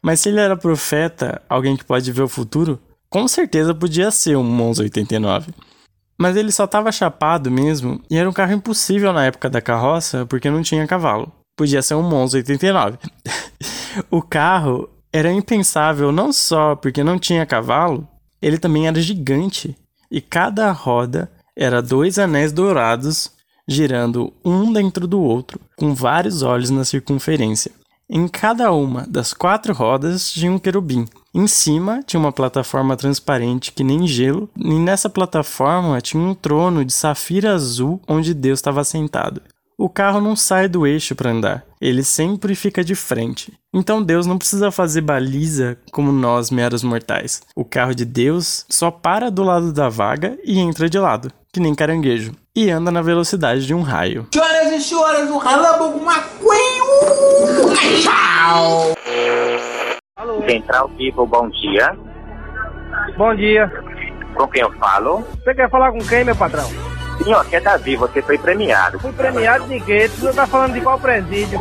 Mas 0.01 0.21
se 0.21 0.29
ele 0.29 0.39
era 0.39 0.55
profeta, 0.55 1.41
alguém 1.49 1.75
que 1.75 1.83
pode 1.83 2.11
ver 2.11 2.21
o 2.21 2.29
futuro, 2.29 2.79
com 3.09 3.27
certeza 3.27 3.73
podia 3.73 4.11
ser 4.11 4.37
um 4.37 4.43
Monza 4.43 4.83
89. 4.83 5.51
Mas 6.17 6.35
ele 6.35 6.51
só 6.51 6.65
estava 6.65 6.91
chapado 6.91 7.49
mesmo 7.49 8.01
e 8.09 8.17
era 8.17 8.29
um 8.29 8.33
carro 8.33 8.53
impossível 8.53 9.13
na 9.13 9.25
época 9.25 9.49
da 9.49 9.61
carroça 9.61 10.25
porque 10.25 10.49
não 10.49 10.61
tinha 10.61 10.85
cavalo. 10.85 11.31
Podia 11.57 11.81
ser 11.81 11.95
um 11.95 12.03
Monza 12.03 12.37
89. 12.37 12.97
o 14.11 14.21
carro 14.21 14.89
era 15.11 15.31
impensável 15.31 16.11
não 16.11 16.31
só 16.31 16.75
porque 16.75 17.03
não 17.03 17.17
tinha 17.17 17.45
cavalo, 17.45 18.07
ele 18.41 18.57
também 18.57 18.87
era 18.87 19.01
gigante 19.01 19.75
e 20.11 20.21
cada 20.21 20.71
roda 20.71 21.31
era 21.55 21.81
dois 21.81 22.17
anéis 22.17 22.51
dourados 22.51 23.31
girando 23.67 24.33
um 24.43 24.73
dentro 24.73 25.07
do 25.07 25.21
outro, 25.21 25.59
com 25.77 25.93
vários 25.93 26.41
olhos 26.41 26.71
na 26.71 26.83
circunferência. 26.83 27.71
Em 28.09 28.27
cada 28.27 28.71
uma 28.71 29.05
das 29.07 29.33
quatro 29.33 29.71
rodas 29.71 30.31
tinha 30.31 30.51
um 30.51 30.57
querubim. 30.57 31.05
Em 31.31 31.45
cima 31.45 32.01
tinha 32.03 32.19
uma 32.19 32.31
plataforma 32.31 32.97
transparente 32.97 33.71
que 33.71 33.83
nem 33.83 34.07
gelo, 34.07 34.49
e 34.57 34.73
nessa 34.73 35.07
plataforma 35.07 36.01
tinha 36.01 36.23
um 36.23 36.33
trono 36.33 36.83
de 36.83 36.91
safira 36.91 37.53
azul 37.53 38.01
onde 38.07 38.33
Deus 38.33 38.57
estava 38.57 38.83
sentado. 38.83 39.39
O 39.79 39.87
carro 39.87 40.19
não 40.19 40.35
sai 40.35 40.67
do 40.67 40.85
eixo 40.85 41.15
para 41.15 41.31
andar, 41.31 41.63
ele 41.79 42.03
sempre 42.03 42.53
fica 42.53 42.83
de 42.83 42.95
frente. 42.95 43.53
Então 43.73 44.03
Deus 44.03 44.25
não 44.25 44.37
precisa 44.37 44.71
fazer 44.71 44.99
baliza 44.99 45.77
como 45.89 46.11
nós, 46.11 46.51
meros 46.51 46.83
mortais. 46.83 47.41
O 47.55 47.63
carro 47.63 47.95
de 47.95 48.03
Deus 48.03 48.65
só 48.67 48.91
para 48.91 49.31
do 49.31 49.41
lado 49.41 49.71
da 49.71 49.87
vaga 49.87 50.37
e 50.43 50.59
entra 50.59 50.89
de 50.89 50.99
lado, 50.99 51.31
que 51.53 51.61
nem 51.61 51.73
caranguejo, 51.73 52.33
e 52.53 52.69
anda 52.69 52.91
na 52.91 53.01
velocidade 53.01 53.65
de 53.65 53.73
um 53.73 53.81
raio. 53.81 54.27
Senhoras 54.33 54.73
e 54.73 54.81
senhores, 54.81 55.29
o 55.29 55.37
Relâmpago 55.37 55.97
McQueen! 56.03 56.81
Tchau! 58.03 58.95
Central 60.45 60.89
Vivo, 60.97 61.25
bom 61.25 61.49
dia. 61.51 61.97
Bom 63.17 63.33
dia. 63.33 63.71
Com 64.35 64.45
quem 64.49 64.61
eu 64.61 64.73
falo? 64.73 65.23
Você 65.41 65.55
quer 65.55 65.69
falar 65.69 65.93
com 65.93 65.99
quem, 65.99 66.25
meu 66.25 66.35
patrão? 66.35 66.88
Senhor, 67.23 67.41
aqui 67.41 67.55
é 67.55 67.59
Davi, 67.59 67.95
você 67.95 68.21
foi 68.21 68.37
premiado. 68.37 68.99
Fui 68.99 69.11
premiado 69.11 69.65
de 69.67 69.79
quê? 69.81 70.09
Tu 70.19 70.33
tá 70.33 70.47
falando 70.47 70.73
de 70.73 70.81
qual 70.81 70.97
presídio? 70.99 71.59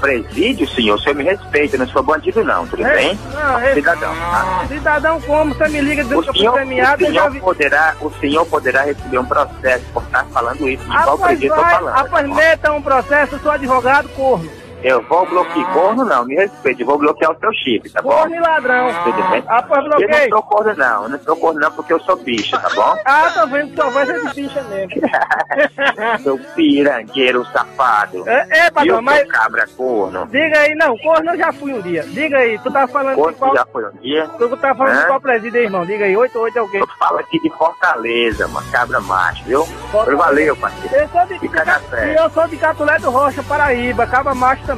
Presídio, 0.00 0.68
senhor, 0.68 0.96
o 0.96 1.00
senhor 1.00 1.16
me 1.16 1.24
respeita, 1.24 1.76
eu 1.76 1.80
não 1.80 1.88
sou 1.88 2.02
bandido 2.02 2.44
não, 2.44 2.66
tudo 2.66 2.84
É? 2.86 2.94
bem? 2.94 3.18
Não, 3.32 3.58
é- 3.58 3.72
Cidadão, 3.72 4.14
tá? 4.14 4.64
Cidadão 4.68 5.20
como? 5.22 5.54
Você 5.54 5.68
me 5.68 5.80
liga 5.80 6.02
dizendo 6.02 6.22
que 6.22 6.28
eu 6.28 6.34
fui 6.34 6.52
premiado 6.52 7.02
o, 7.02 7.06
senhor 7.06 7.30
vi... 7.30 7.40
poderá, 7.40 7.96
o 8.00 8.10
senhor 8.20 8.44
poderá 8.46 8.82
receber 8.82 9.18
um 9.18 9.24
processo 9.24 9.84
por 9.94 10.02
estar 10.02 10.24
falando 10.26 10.68
isso. 10.68 10.84
De 10.84 11.02
qual 11.02 11.18
presídio 11.18 11.48
eu 11.48 11.54
tô 11.56 11.62
falando? 11.62 11.94
rapaz, 11.94 12.28
meta 12.28 12.72
um 12.72 12.82
processo, 12.82 13.34
eu 13.36 13.38
sou 13.38 13.52
advogado, 13.52 14.08
corno. 14.10 14.50
Eu 14.84 15.00
vou 15.02 15.24
bloquear 15.26 15.72
corno 15.72 16.04
não, 16.04 16.26
me 16.26 16.34
respeite, 16.34 16.82
eu 16.82 16.86
vou 16.86 16.98
bloquear 16.98 17.32
o 17.32 17.38
seu 17.38 17.52
chip, 17.54 17.88
tá 17.90 18.02
bom? 18.02 18.10
Corno 18.10 18.34
e 18.36 18.40
ladrão. 18.40 18.90
Tudo 19.02 19.22
bem? 19.30 19.40
Rapaz, 19.40 19.82
Eu 19.84 19.90
não 19.90 19.98
bloqueei. 19.98 20.28
sou 20.28 20.42
corno 20.42 20.74
não, 20.76 21.02
eu 21.04 21.08
não 21.08 21.18
sou 21.20 21.36
corno 21.36 21.60
não 21.60 21.72
porque 21.72 21.92
eu 21.94 22.00
sou 22.00 22.16
bicha, 22.16 22.58
tá 22.58 22.68
bom? 22.74 22.94
Ah, 23.06 23.30
tô 23.34 23.46
vendo 23.46 23.70
que 23.70 23.76
sua 23.76 23.90
voz 23.90 24.08
é 24.10 24.18
de 24.18 24.34
bicha 24.34 24.62
mesmo. 24.64 24.90
Seu 26.22 26.38
pirangueiro 26.54 27.44
safado. 27.46 28.28
É, 28.28 28.46
é, 28.50 28.70
patrão, 28.70 28.96
Viu, 28.96 29.02
mas- 29.02 29.28
cabra 29.30 29.66
corno. 29.74 30.26
Diga 30.26 30.58
aí, 30.58 30.74
não, 30.74 30.96
corno 30.98 31.30
eu 31.30 31.38
já 31.38 31.50
fui 31.52 31.72
um 31.72 31.80
dia. 31.80 32.02
Diga 32.02 32.36
aí, 32.36 32.58
tu 32.58 32.70
tá 32.70 32.86
falando 32.86 33.16
de 33.16 33.22
Corno 33.22 33.38
qual... 33.38 33.54
já 33.54 33.64
foi 33.66 33.86
um 33.86 33.92
dia? 34.02 34.28
Tu 34.38 34.56
tá 34.58 34.74
falando 34.74 34.96
de 34.98 35.02
Hã? 35.04 35.06
qual 35.06 35.20
presídio 35.20 35.60
irmão? 35.62 35.86
Diga 35.86 36.04
aí, 36.04 36.14
88 36.14 36.58
é 36.58 36.62
o 36.62 36.68
quê? 36.68 36.76
Eu 36.82 36.86
falo 36.98 37.18
aqui 37.18 37.40
de 37.40 37.50
Fortaleza, 37.56 38.46
uma 38.46 38.62
cabra 38.64 39.00
macho, 39.00 39.44
viu? 39.44 39.64
Fortaleza. 39.90 40.22
Valeu, 40.22 40.56
parceiro. 40.56 40.94
Eu 40.94 41.08
sou 41.08 41.26
de, 41.26 41.38
Fica 41.38 41.64
na 41.64 41.80
e 42.06 42.14
eu 42.16 42.30
sou 42.30 42.46
de 42.48 42.56
Catulé 42.56 42.98
do 42.98 43.10
Rocha, 43.10 43.42
Paraíba, 43.42 44.06
Caba 44.06 44.34
Macho 44.34 44.64
também. 44.64 44.73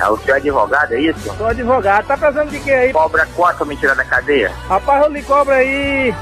Ah, 0.00 0.10
o 0.10 0.18
senhor 0.18 0.34
é 0.34 0.38
advogado, 0.38 0.92
é 0.94 1.00
isso? 1.00 1.34
Sou 1.36 1.46
advogado. 1.46 2.06
Tá 2.06 2.16
precisando 2.16 2.50
de 2.50 2.60
quê 2.60 2.70
aí? 2.72 2.92
Cobra 2.92 3.26
quanto 3.36 3.56
pra 3.58 3.66
me 3.66 3.76
tirar 3.76 3.94
da 3.94 4.04
cadeia? 4.04 4.50
Rapaz, 4.68 5.04
eu 5.04 5.12
lhe 5.12 5.22
cobro 5.22 5.52
aí 5.52 6.14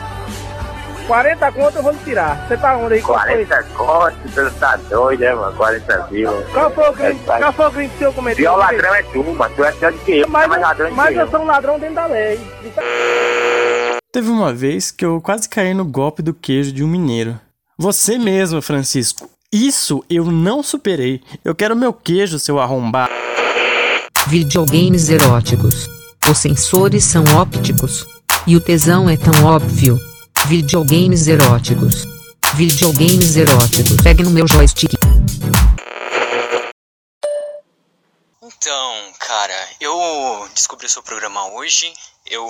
40 1.06 1.52
conto, 1.52 1.76
eu 1.76 1.82
vou 1.82 1.92
lhe 1.92 1.98
tirar. 2.04 2.46
Você 2.46 2.56
tá 2.56 2.76
onde 2.76 2.94
aí? 2.94 3.02
Qual 3.02 3.18
foi? 3.18 3.44
40 3.46 3.62
contos, 3.76 4.32
você 4.34 4.50
tá 4.60 4.76
doido, 4.76 5.20
né, 5.20 5.34
mano? 5.34 5.56
40 5.56 6.08
mil. 6.10 6.42
Qual 6.52 6.70
foi 6.70 6.88
o 6.88 6.92
crime, 6.92 7.20
É, 7.28 7.38
qual 7.38 7.52
foi 7.52 7.66
o 7.66 7.70
crime 7.70 7.88
que 7.88 7.94
o 7.94 7.98
senhor 7.98 8.14
cometeu? 8.14 8.36
Pior 8.36 8.56
ladrão 8.56 8.94
é 8.94 9.02
tu, 9.02 9.22
mano. 9.24 9.54
Tu 9.56 9.64
é 9.64 9.72
pior 9.72 9.92
do 9.92 9.98
que 9.98 10.18
eu. 10.18 10.28
Mas, 10.28 10.44
é 10.44 10.46
mais 10.46 10.62
ladrão 10.62 10.90
mas 10.92 11.08
que 11.08 11.14
eu 11.16 11.20
eu. 11.24 11.30
sou 11.30 11.40
um 11.40 11.46
ladrão 11.46 11.78
dentro 11.78 11.94
da 11.96 12.06
lei. 12.06 12.40
Teve 14.12 14.28
uma 14.28 14.52
vez 14.52 14.90
que 14.90 15.04
eu 15.04 15.20
quase 15.20 15.48
caí 15.48 15.72
no 15.74 15.84
golpe 15.84 16.22
do 16.22 16.34
queijo 16.34 16.72
de 16.72 16.82
um 16.84 16.88
mineiro. 16.88 17.40
Você 17.78 18.18
mesmo, 18.18 18.60
Francisco. 18.60 19.28
Isso 19.52 20.04
eu 20.08 20.26
não 20.26 20.62
superei. 20.62 21.20
Eu 21.44 21.56
quero 21.56 21.74
meu 21.74 21.92
queijo, 21.92 22.38
seu 22.38 22.60
arrombado. 22.60 23.12
Videogames 24.28 25.08
eróticos. 25.08 25.88
Os 26.30 26.38
sensores 26.38 27.02
são 27.02 27.24
ópticos. 27.36 28.06
E 28.46 28.54
o 28.54 28.60
tesão 28.60 29.10
é 29.10 29.16
tão 29.16 29.44
óbvio. 29.44 29.98
Videogames 30.46 31.26
eróticos. 31.26 32.04
Videogames 32.54 33.36
eróticos. 33.36 33.96
Pegue 34.04 34.22
no 34.22 34.30
meu 34.30 34.46
joystick. 34.46 34.92
Então, 38.40 39.12
cara, 39.18 39.68
eu 39.80 40.48
descobri 40.54 40.86
o 40.86 40.88
seu 40.88 41.02
programa 41.02 41.44
hoje. 41.54 41.92
Eu 42.30 42.48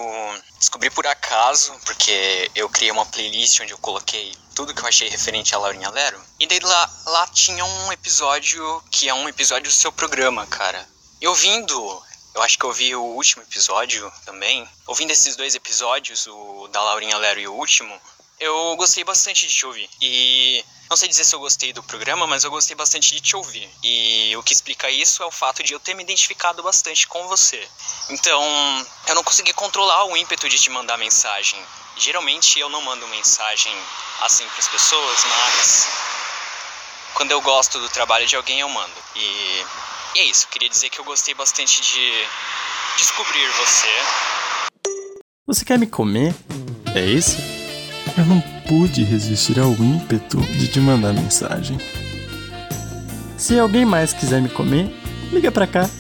descobri 0.58 0.90
por 0.90 1.06
acaso, 1.06 1.72
porque 1.86 2.50
eu 2.54 2.68
criei 2.68 2.92
uma 2.92 3.06
playlist 3.06 3.60
onde 3.60 3.72
eu 3.72 3.78
coloquei 3.78 4.36
tudo 4.54 4.74
que 4.74 4.82
eu 4.82 4.86
achei 4.86 5.08
referente 5.08 5.54
a 5.54 5.58
Laurinha 5.58 5.88
Lero. 5.88 6.20
E 6.38 6.46
daí 6.46 6.60
lá, 6.60 6.90
lá 7.06 7.26
tinha 7.28 7.64
um 7.64 7.92
episódio 7.92 8.82
que 8.90 9.08
é 9.08 9.14
um 9.14 9.26
episódio 9.26 9.70
do 9.70 9.74
seu 9.74 9.90
programa, 9.90 10.46
cara. 10.46 10.86
E 11.18 11.26
ouvindo, 11.26 12.02
eu 12.34 12.42
acho 12.42 12.58
que 12.58 12.64
eu 12.64 12.68
ouvi 12.68 12.94
o 12.94 13.02
último 13.02 13.42
episódio 13.42 14.12
também. 14.26 14.68
Ouvindo 14.86 15.12
esses 15.12 15.34
dois 15.34 15.54
episódios, 15.54 16.26
o 16.26 16.68
da 16.68 16.82
Laurinha 16.82 17.16
Lero 17.16 17.40
e 17.40 17.48
o 17.48 17.54
último, 17.54 17.98
eu 18.38 18.76
gostei 18.76 19.02
bastante 19.02 19.46
de 19.48 19.66
ouvir. 19.66 19.88
E 20.00 20.62
não 20.90 20.96
sei 20.96 21.08
dizer 21.08 21.22
se 21.22 21.36
eu 21.36 21.38
gostei 21.38 21.72
do 21.72 21.84
programa, 21.84 22.26
mas 22.26 22.42
eu 22.42 22.50
gostei 22.50 22.74
bastante 22.74 23.14
de 23.14 23.20
te 23.20 23.36
ouvir. 23.36 23.70
E 23.80 24.36
o 24.36 24.42
que 24.42 24.52
explica 24.52 24.90
isso 24.90 25.22
é 25.22 25.26
o 25.26 25.30
fato 25.30 25.62
de 25.62 25.72
eu 25.72 25.78
ter 25.78 25.94
me 25.94 26.02
identificado 26.02 26.64
bastante 26.64 27.06
com 27.06 27.28
você. 27.28 27.64
Então, 28.10 28.42
eu 29.06 29.14
não 29.14 29.22
consegui 29.22 29.52
controlar 29.52 30.06
o 30.06 30.16
ímpeto 30.16 30.48
de 30.48 30.58
te 30.58 30.68
mandar 30.68 30.98
mensagem. 30.98 31.60
Geralmente 31.96 32.58
eu 32.58 32.68
não 32.68 32.82
mando 32.82 33.06
mensagem 33.06 33.72
assim 34.22 34.44
para 34.48 34.58
as 34.58 34.66
pessoas, 34.66 35.24
mas 35.24 35.88
quando 37.14 37.30
eu 37.30 37.40
gosto 37.40 37.78
do 37.78 37.88
trabalho 37.88 38.26
de 38.26 38.34
alguém 38.34 38.58
eu 38.58 38.68
mando. 38.68 38.94
E, 39.14 39.64
e 40.16 40.18
é 40.18 40.24
isso, 40.24 40.48
queria 40.48 40.68
dizer 40.68 40.90
que 40.90 40.98
eu 40.98 41.04
gostei 41.04 41.34
bastante 41.34 41.82
de 41.82 42.26
descobrir 42.96 43.48
você. 43.52 43.88
Você 45.46 45.64
quer 45.64 45.78
me 45.78 45.86
comer? 45.86 46.34
É 46.96 47.04
isso? 47.04 47.36
Eu 48.18 48.24
não 48.24 48.40
pude 48.70 49.02
resistir 49.02 49.58
ao 49.58 49.72
ímpeto 49.72 50.40
de 50.40 50.68
te 50.68 50.78
mandar 50.78 51.12
mensagem. 51.12 51.76
Se 53.36 53.58
alguém 53.58 53.84
mais 53.84 54.12
quiser 54.12 54.40
me 54.40 54.48
comer, 54.48 54.94
liga 55.32 55.50
pra 55.50 55.66
cá. 55.66 55.90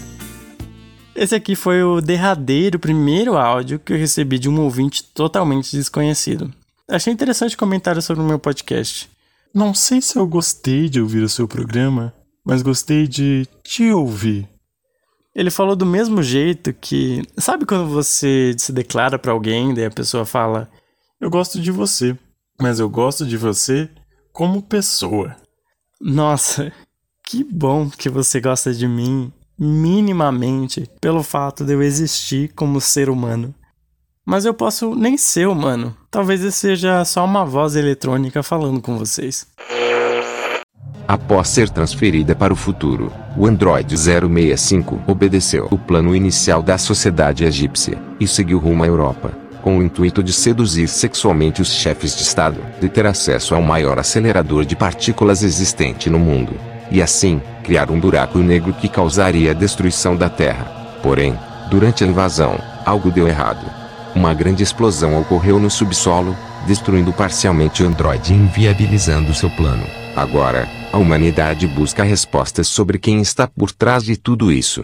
Esse 1.12 1.34
aqui 1.34 1.56
foi 1.56 1.82
o 1.82 2.00
derradeiro 2.00 2.78
primeiro 2.78 3.36
áudio 3.36 3.80
que 3.80 3.92
eu 3.92 3.98
recebi 3.98 4.38
de 4.38 4.48
um 4.48 4.60
ouvinte 4.60 5.02
totalmente 5.02 5.76
desconhecido. 5.76 6.54
Achei 6.88 7.12
interessante 7.12 7.56
comentário 7.56 8.00
sobre 8.00 8.22
o 8.22 8.26
meu 8.26 8.38
podcast. 8.38 9.10
Não 9.52 9.74
sei 9.74 10.00
se 10.00 10.16
eu 10.16 10.24
gostei 10.24 10.88
de 10.88 11.00
ouvir 11.00 11.24
o 11.24 11.28
seu 11.28 11.48
programa, 11.48 12.14
mas 12.46 12.62
gostei 12.62 13.08
de 13.08 13.48
te 13.64 13.90
ouvir. 13.90 14.48
Ele 15.34 15.50
falou 15.50 15.74
do 15.74 15.84
mesmo 15.84 16.22
jeito 16.22 16.72
que. 16.72 17.20
Sabe 17.36 17.66
quando 17.66 17.88
você 17.88 18.54
se 18.56 18.72
declara 18.72 19.18
para 19.18 19.32
alguém, 19.32 19.74
daí 19.74 19.86
a 19.86 19.90
pessoa 19.90 20.24
fala: 20.24 20.70
Eu 21.20 21.28
gosto 21.28 21.60
de 21.60 21.72
você, 21.72 22.16
mas 22.60 22.78
eu 22.78 22.88
gosto 22.88 23.26
de 23.26 23.36
você 23.36 23.88
como 24.32 24.62
pessoa. 24.62 25.36
Nossa, 26.00 26.72
que 27.24 27.44
bom 27.44 27.90
que 27.90 28.08
você 28.08 28.40
gosta 28.40 28.72
de 28.72 28.86
mim 28.86 29.32
minimamente 29.58 30.88
pelo 31.00 31.22
fato 31.22 31.64
de 31.64 31.74
eu 31.74 31.82
existir 31.82 32.52
como 32.54 32.80
ser 32.80 33.10
humano. 33.10 33.54
Mas 34.24 34.44
eu 34.44 34.54
posso 34.54 34.94
nem 34.94 35.16
ser 35.16 35.48
humano. 35.48 35.96
Talvez 36.10 36.42
eu 36.42 36.50
seja 36.50 37.04
só 37.04 37.24
uma 37.24 37.44
voz 37.44 37.76
eletrônica 37.76 38.42
falando 38.42 38.80
com 38.80 38.96
vocês. 38.96 39.46
Após 41.06 41.48
ser 41.48 41.68
transferida 41.68 42.36
para 42.36 42.52
o 42.52 42.56
futuro, 42.56 43.12
o 43.36 43.44
Android 43.46 43.98
065 43.98 45.02
obedeceu 45.08 45.66
o 45.70 45.76
plano 45.76 46.14
inicial 46.14 46.62
da 46.62 46.78
sociedade 46.78 47.44
egípcia 47.44 48.00
e 48.20 48.28
seguiu 48.28 48.58
rumo 48.58 48.84
à 48.84 48.86
Europa, 48.86 49.32
com 49.60 49.78
o 49.78 49.82
intuito 49.82 50.22
de 50.22 50.32
seduzir 50.32 50.88
sexualmente 50.88 51.62
os 51.62 51.72
chefes 51.72 52.16
de 52.16 52.22
Estado, 52.22 52.60
de 52.80 52.88
ter 52.88 53.06
acesso 53.06 53.54
ao 53.54 53.62
maior 53.62 53.98
acelerador 53.98 54.64
de 54.64 54.74
partículas 54.74 55.42
existente 55.42 56.10
no 56.10 56.18
mundo, 56.18 56.54
e 56.90 57.00
assim, 57.00 57.40
criar 57.62 57.90
um 57.90 58.00
buraco 58.00 58.38
negro 58.38 58.72
que 58.72 58.88
causaria 58.88 59.52
a 59.52 59.54
destruição 59.54 60.16
da 60.16 60.28
Terra. 60.28 60.64
Porém, 61.02 61.38
durante 61.70 62.02
a 62.02 62.06
invasão, 62.06 62.58
algo 62.84 63.10
deu 63.10 63.28
errado. 63.28 63.64
Uma 64.14 64.34
grande 64.34 64.62
explosão 64.62 65.20
ocorreu 65.20 65.58
no 65.58 65.70
subsolo, 65.70 66.36
destruindo 66.66 67.12
parcialmente 67.12 67.82
o 67.82 67.86
Android 67.86 68.32
e 68.32 68.36
inviabilizando 68.36 69.34
seu 69.34 69.48
plano. 69.50 69.86
Agora, 70.16 70.68
a 70.92 70.98
humanidade 70.98 71.66
busca 71.68 72.02
respostas 72.02 72.66
sobre 72.66 72.98
quem 72.98 73.20
está 73.20 73.46
por 73.46 73.70
trás 73.70 74.02
de 74.02 74.16
tudo 74.16 74.50
isso. 74.50 74.82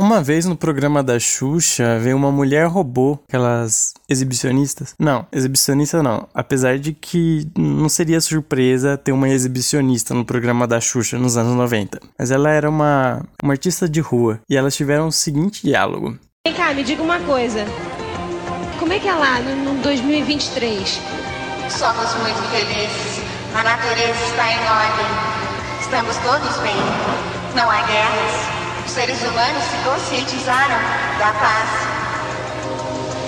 Uma 0.00 0.22
vez 0.22 0.46
no 0.46 0.56
programa 0.56 1.02
da 1.02 1.18
Xuxa 1.18 1.98
veio 1.98 2.16
uma 2.16 2.30
mulher 2.30 2.68
robô, 2.68 3.18
aquelas 3.26 3.94
exibicionistas. 4.08 4.94
Não, 4.96 5.26
exibicionista 5.32 6.00
não. 6.04 6.28
Apesar 6.32 6.78
de 6.78 6.92
que 6.92 7.50
não 7.58 7.88
seria 7.88 8.20
surpresa 8.20 8.96
ter 8.96 9.10
uma 9.10 9.28
exibicionista 9.28 10.14
no 10.14 10.24
programa 10.24 10.68
da 10.68 10.80
Xuxa 10.80 11.18
nos 11.18 11.36
anos 11.36 11.56
90. 11.56 11.98
Mas 12.16 12.30
ela 12.30 12.48
era 12.48 12.70
uma, 12.70 13.26
uma 13.42 13.54
artista 13.54 13.88
de 13.88 13.98
rua 13.98 14.38
e 14.48 14.56
elas 14.56 14.76
tiveram 14.76 15.08
o 15.08 15.12
seguinte 15.12 15.64
diálogo. 15.64 16.16
Vem 16.46 16.54
cá, 16.54 16.72
me 16.72 16.84
diga 16.84 17.02
uma 17.02 17.18
coisa. 17.18 17.66
Como 18.78 18.92
é 18.92 19.00
que 19.00 19.08
é 19.08 19.14
lá 19.14 19.40
no, 19.40 19.74
no 19.74 19.82
2023? 19.82 21.00
Somos 21.70 22.14
muito 22.22 22.40
felizes. 22.52 23.20
A 23.52 23.64
natureza 23.64 24.24
está 24.26 24.48
em 24.48 24.60
ordem. 24.60 25.06
Estamos 25.80 26.16
todos 26.18 26.56
bem. 26.62 26.76
Não 27.56 27.68
há 27.68 27.82
guerras. 27.82 28.57
Os 28.88 28.94
seres 28.94 29.20
humanos 29.20 29.62
se 29.64 29.76
conscientizaram 29.84 30.80
da 31.18 31.30
paz. 31.34 31.68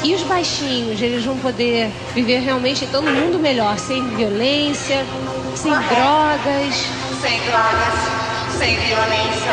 E 0.02 0.14
os 0.14 0.22
baixinhos, 0.22 1.02
eles 1.02 1.22
vão 1.22 1.38
poder 1.38 1.90
viver 2.14 2.38
realmente 2.38 2.86
todo 2.86 3.04
mundo 3.04 3.38
melhor, 3.38 3.78
sem 3.78 4.02
violência, 4.16 5.04
sem 5.54 5.70
Correto. 5.70 5.94
drogas. 5.94 6.74
Sem 7.20 7.38
drogas, 7.42 7.94
sem 8.56 8.74
violência. 8.74 9.52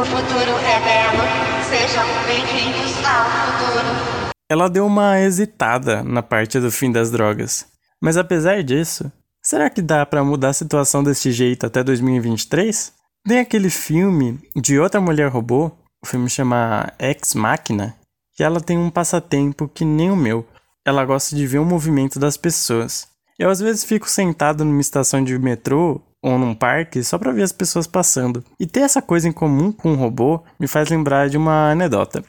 O 0.00 0.04
futuro 0.04 0.52
é 0.64 0.78
belo. 0.78 1.24
Sejam 1.64 2.06
bem-vindos 2.28 3.04
ao 3.04 3.24
futuro. 3.24 4.30
Ela 4.48 4.70
deu 4.70 4.86
uma 4.86 5.18
hesitada 5.18 6.04
na 6.04 6.22
parte 6.22 6.60
do 6.60 6.70
fim 6.70 6.92
das 6.92 7.10
drogas. 7.10 7.66
Mas 8.00 8.16
apesar 8.16 8.62
disso, 8.62 9.10
será 9.42 9.68
que 9.68 9.82
dá 9.82 10.06
pra 10.06 10.22
mudar 10.22 10.50
a 10.50 10.52
situação 10.52 11.02
desse 11.02 11.32
jeito 11.32 11.66
até 11.66 11.82
2023? 11.82 12.96
Tem 13.26 13.40
aquele 13.40 13.68
filme 13.68 14.38
de 14.56 14.78
outra 14.78 15.00
mulher 15.00 15.28
robô, 15.28 15.70
o 16.02 16.06
filme 16.06 16.30
chama 16.30 16.92
Ex 16.98 17.34
Machina, 17.34 17.94
que 18.34 18.42
ela 18.42 18.60
tem 18.60 18.78
um 18.78 18.90
passatempo 18.90 19.68
que 19.68 19.84
nem 19.84 20.10
o 20.10 20.16
meu. 20.16 20.46
Ela 20.84 21.04
gosta 21.04 21.36
de 21.36 21.46
ver 21.46 21.58
o 21.58 21.64
movimento 21.64 22.18
das 22.18 22.36
pessoas. 22.36 23.08
Eu 23.38 23.50
às 23.50 23.60
vezes 23.60 23.84
fico 23.84 24.08
sentado 24.08 24.64
numa 24.64 24.80
estação 24.80 25.22
de 25.22 25.38
metrô 25.38 26.00
ou 26.22 26.38
num 26.38 26.54
parque 26.54 27.02
só 27.02 27.18
pra 27.18 27.32
ver 27.32 27.42
as 27.42 27.52
pessoas 27.52 27.86
passando. 27.86 28.44
E 28.58 28.66
ter 28.66 28.80
essa 28.80 29.02
coisa 29.02 29.28
em 29.28 29.32
comum 29.32 29.70
com 29.70 29.92
um 29.92 29.96
robô 29.96 30.42
me 30.58 30.66
faz 30.66 30.88
lembrar 30.88 31.28
de 31.28 31.36
uma 31.36 31.70
anedota. 31.70 32.24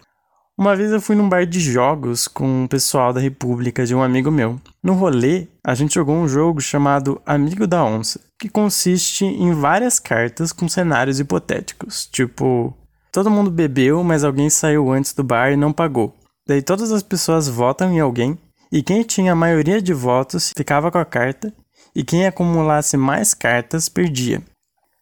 Uma 0.57 0.75
vez 0.75 0.91
eu 0.91 0.99
fui 0.99 1.15
num 1.15 1.29
bar 1.29 1.45
de 1.45 1.59
jogos 1.59 2.27
com 2.27 2.65
o 2.65 2.67
pessoal 2.67 3.13
da 3.13 3.21
República 3.21 3.85
de 3.85 3.95
um 3.95 4.03
amigo 4.03 4.29
meu. 4.29 4.59
No 4.83 4.93
rolê, 4.93 5.47
a 5.65 5.73
gente 5.73 5.93
jogou 5.93 6.15
um 6.15 6.27
jogo 6.27 6.59
chamado 6.59 7.21
Amigo 7.25 7.65
da 7.65 7.83
Onça, 7.83 8.19
que 8.39 8.47
consiste 8.47 9.25
em 9.25 9.51
várias 9.51 9.99
cartas 9.99 10.53
com 10.53 10.69
cenários 10.69 11.19
hipotéticos, 11.19 12.07
tipo, 12.07 12.73
todo 13.11 13.29
mundo 13.29 13.51
bebeu, 13.51 14.01
mas 14.01 14.23
alguém 14.23 14.49
saiu 14.49 14.89
antes 14.91 15.13
do 15.13 15.23
bar 15.23 15.51
e 15.51 15.57
não 15.57 15.73
pagou. 15.73 16.15
Daí 16.47 16.61
todas 16.61 16.91
as 16.91 17.03
pessoas 17.03 17.49
votam 17.49 17.91
em 17.91 17.99
alguém, 17.99 18.39
e 18.71 18.81
quem 18.81 19.03
tinha 19.03 19.33
a 19.33 19.35
maioria 19.35 19.81
de 19.81 19.93
votos 19.93 20.53
ficava 20.55 20.89
com 20.89 20.97
a 20.97 21.05
carta, 21.05 21.53
e 21.93 22.01
quem 22.03 22.25
acumulasse 22.25 22.95
mais 22.95 23.33
cartas 23.33 23.89
perdia. 23.89 24.41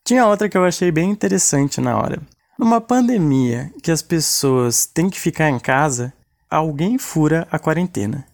Tinha 0.04 0.26
outra 0.26 0.50
que 0.50 0.58
eu 0.58 0.66
achei 0.66 0.92
bem 0.92 1.12
interessante 1.12 1.80
na 1.80 1.96
hora. 1.96 2.20
Numa 2.58 2.82
pandemia 2.82 3.72
que 3.84 3.92
as 3.92 4.02
pessoas 4.02 4.88
têm 4.88 5.10
que 5.10 5.20
ficar 5.20 5.50
em 5.50 5.60
casa, 5.60 6.12
alguém 6.50 6.98
fura 6.98 7.48
a 7.52 7.60
quarentena. 7.60 8.26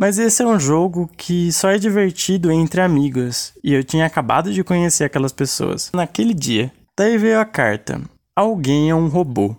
Mas 0.00 0.18
esse 0.18 0.42
é 0.42 0.46
um 0.46 0.58
jogo 0.58 1.10
que 1.14 1.52
só 1.52 1.68
é 1.68 1.76
divertido 1.76 2.50
entre 2.50 2.80
amigos, 2.80 3.52
e 3.62 3.74
eu 3.74 3.84
tinha 3.84 4.06
acabado 4.06 4.50
de 4.50 4.64
conhecer 4.64 5.04
aquelas 5.04 5.30
pessoas 5.30 5.90
naquele 5.92 6.32
dia. 6.32 6.72
Daí 6.96 7.18
veio 7.18 7.38
a 7.38 7.44
carta: 7.44 8.00
Alguém 8.34 8.88
é 8.88 8.94
um 8.94 9.08
robô. 9.08 9.54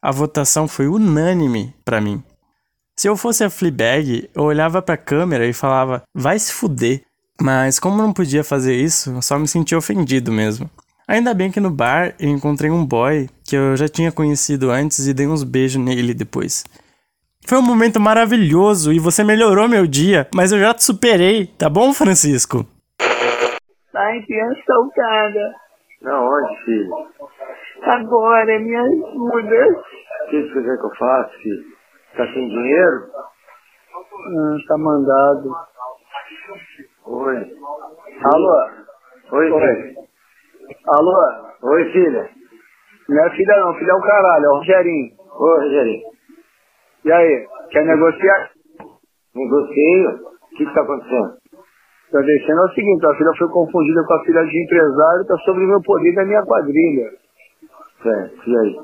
A 0.00 0.12
votação 0.12 0.68
foi 0.68 0.86
unânime 0.86 1.74
para 1.84 2.00
mim. 2.00 2.22
Se 2.96 3.08
eu 3.08 3.16
fosse 3.16 3.42
a 3.42 3.50
Fleabag, 3.50 4.30
eu 4.32 4.44
olhava 4.44 4.80
pra 4.80 4.96
câmera 4.96 5.48
e 5.48 5.52
falava: 5.52 6.04
vai 6.14 6.38
se 6.38 6.52
fuder. 6.52 7.02
Mas 7.40 7.80
como 7.80 7.96
não 7.96 8.12
podia 8.12 8.44
fazer 8.44 8.76
isso, 8.76 9.20
só 9.20 9.36
me 9.36 9.48
senti 9.48 9.74
ofendido 9.74 10.30
mesmo. 10.30 10.70
Ainda 11.08 11.34
bem 11.34 11.50
que 11.50 11.58
no 11.58 11.72
bar 11.72 12.14
eu 12.20 12.28
encontrei 12.28 12.70
um 12.70 12.86
boy 12.86 13.28
que 13.42 13.56
eu 13.56 13.76
já 13.76 13.88
tinha 13.88 14.12
conhecido 14.12 14.70
antes 14.70 15.08
e 15.08 15.12
dei 15.12 15.26
uns 15.26 15.42
beijos 15.42 15.82
nele 15.82 16.14
depois. 16.14 16.64
Foi 17.46 17.58
um 17.58 17.62
momento 17.62 18.00
maravilhoso 18.00 18.92
e 18.92 18.98
você 18.98 19.24
melhorou 19.24 19.68
meu 19.68 19.86
dia, 19.86 20.26
mas 20.34 20.52
eu 20.52 20.58
já 20.58 20.72
te 20.72 20.84
superei, 20.84 21.46
tá 21.58 21.68
bom, 21.68 21.92
Francisco? 21.92 22.64
Ai, 23.94 24.22
criança 24.22 24.60
saltada. 24.66 25.54
Não, 26.02 26.26
onde, 26.28 26.64
filho? 26.64 26.90
Agora, 27.82 28.58
me 28.58 28.74
ajuda. 28.74 29.82
O 30.26 30.30
que 30.30 30.42
você 30.42 30.62
quer 30.62 30.78
que 30.78 30.84
eu 30.86 30.90
faça, 30.98 31.30
filho? 31.42 31.64
Tá 32.16 32.26
sem 32.32 32.48
dinheiro? 32.48 33.06
Ah, 33.94 34.56
tá 34.68 34.78
mandado. 34.78 35.50
Oi. 37.06 37.56
Alô? 38.24 38.70
Oi, 39.32 39.50
Oi. 39.50 39.76
filho. 39.76 39.94
Alô? 40.88 41.16
Oi, 41.62 41.92
filha. 41.92 42.30
Não 43.08 43.24
é 43.26 43.30
filha 43.30 43.56
não, 43.58 43.74
filha 43.74 43.90
é 43.90 43.94
o 43.94 44.00
caralho, 44.00 44.44
é 44.44 44.48
o 44.48 44.56
Rogerinho. 44.58 45.12
Ô, 45.18 45.56
Rogerinho. 45.60 46.11
E 47.04 47.12
aí, 47.12 47.46
quer 47.70 47.84
negociar? 47.84 48.50
Negocio? 49.34 50.32
O 50.52 50.56
que 50.56 50.66
que 50.66 50.74
tá 50.74 50.82
acontecendo? 50.82 51.42
Tá 52.12 52.20
descendo 52.20 52.60
é 52.60 52.64
o 52.64 52.74
seguinte, 52.74 53.06
a 53.06 53.14
filha 53.14 53.32
foi 53.38 53.48
confundida 53.48 54.04
com 54.06 54.14
a 54.14 54.24
filha 54.24 54.44
de 54.44 54.62
empresário, 54.62 55.26
tá 55.26 55.36
sobre 55.38 55.64
o 55.64 55.68
meu 55.68 55.80
poder 55.82 56.14
da 56.14 56.24
minha 56.24 56.42
quadrilha. 56.44 57.08
Certo, 58.02 58.50
e 58.50 58.58
aí? 58.58 58.76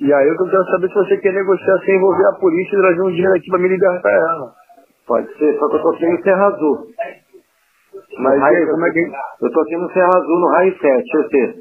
E 0.00 0.12
aí 0.12 0.28
eu 0.28 0.36
quero 0.36 0.64
saber 0.64 0.88
se 0.88 0.94
você 0.94 1.16
quer 1.18 1.34
negociar 1.34 1.78
sem 1.84 1.96
envolver 1.96 2.26
a 2.26 2.40
polícia 2.40 2.74
e 2.74 2.80
trazer 2.80 3.02
um 3.02 3.10
dinheiro 3.10 3.34
aqui 3.34 3.50
pra 3.50 3.58
me 3.58 3.68
libertar 3.68 4.10
ela. 4.10 4.52
Pode 5.06 5.28
ser, 5.38 5.58
só 5.58 5.68
que 5.68 5.76
eu 5.76 5.82
tô 5.82 5.90
aqui 5.90 6.06
no 6.06 6.22
Serra 6.22 6.46
Azul. 6.46 6.78
Mas 8.18 8.40
raio, 8.40 8.56
aí, 8.56 8.66
como 8.66 8.86
é 8.86 8.90
que... 8.90 9.00
Eu 9.42 9.52
tô 9.52 9.60
aqui 9.60 9.76
no 9.76 9.92
Serra 9.92 10.10
Azul, 10.16 10.40
no 10.40 10.48
raio 10.48 10.78
7, 10.80 11.04
você. 11.12 11.54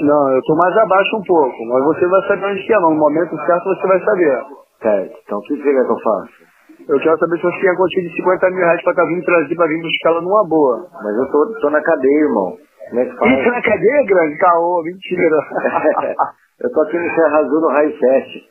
Não, 0.00 0.34
eu 0.34 0.40
tô 0.42 0.56
mais 0.56 0.76
abaixo 0.78 1.16
um 1.16 1.22
pouco, 1.22 1.64
mas 1.66 1.84
você 1.84 2.06
vai 2.06 2.26
saber 2.26 2.46
onde 2.46 2.66
que 2.66 2.72
é, 2.72 2.80
no 2.80 2.94
momento 2.94 3.36
certo 3.44 3.64
você 3.64 3.86
vai 3.86 4.00
saber. 4.00 4.59
Certo, 4.82 5.14
então 5.24 5.38
o 5.38 5.42
que 5.42 5.56
você 5.56 5.62
quer 5.62 5.84
que 5.84 5.92
eu 5.92 6.00
faça? 6.00 6.50
Eu 6.88 6.98
quero 6.98 7.18
saber 7.18 7.36
se 7.36 7.42
você 7.42 7.60
tem 7.60 7.70
a 7.70 7.76
quantia 7.76 8.02
de 8.02 8.16
50 8.16 8.50
mil 8.50 8.64
reais 8.64 8.82
pra 8.82 8.92
estar 8.92 9.04
vindo 9.04 9.24
trazer 9.24 9.54
pra 9.54 9.66
vir 9.66 9.82
buscar 9.82 10.10
ela 10.10 10.22
numa 10.22 10.48
boa. 10.48 10.88
Mas 11.02 11.16
eu 11.16 11.30
tô, 11.30 11.60
tô 11.60 11.70
na 11.70 11.82
cadeia, 11.82 12.24
irmão. 12.24 12.56
Como 12.88 13.00
é 13.00 13.04
que 13.04 13.16
faz? 13.16 13.38
Isso 13.38 13.50
na 13.50 13.62
cadeia, 13.62 14.06
grande? 14.06 14.38
Caô, 14.38 14.82
mentira. 14.82 15.36
eu 16.64 16.72
tô 16.72 16.80
aqui 16.80 16.98
no 16.98 17.14
Serra 17.14 17.38
Azul, 17.38 17.60
no 17.60 17.68
raio 17.68 17.98
7. 17.98 18.50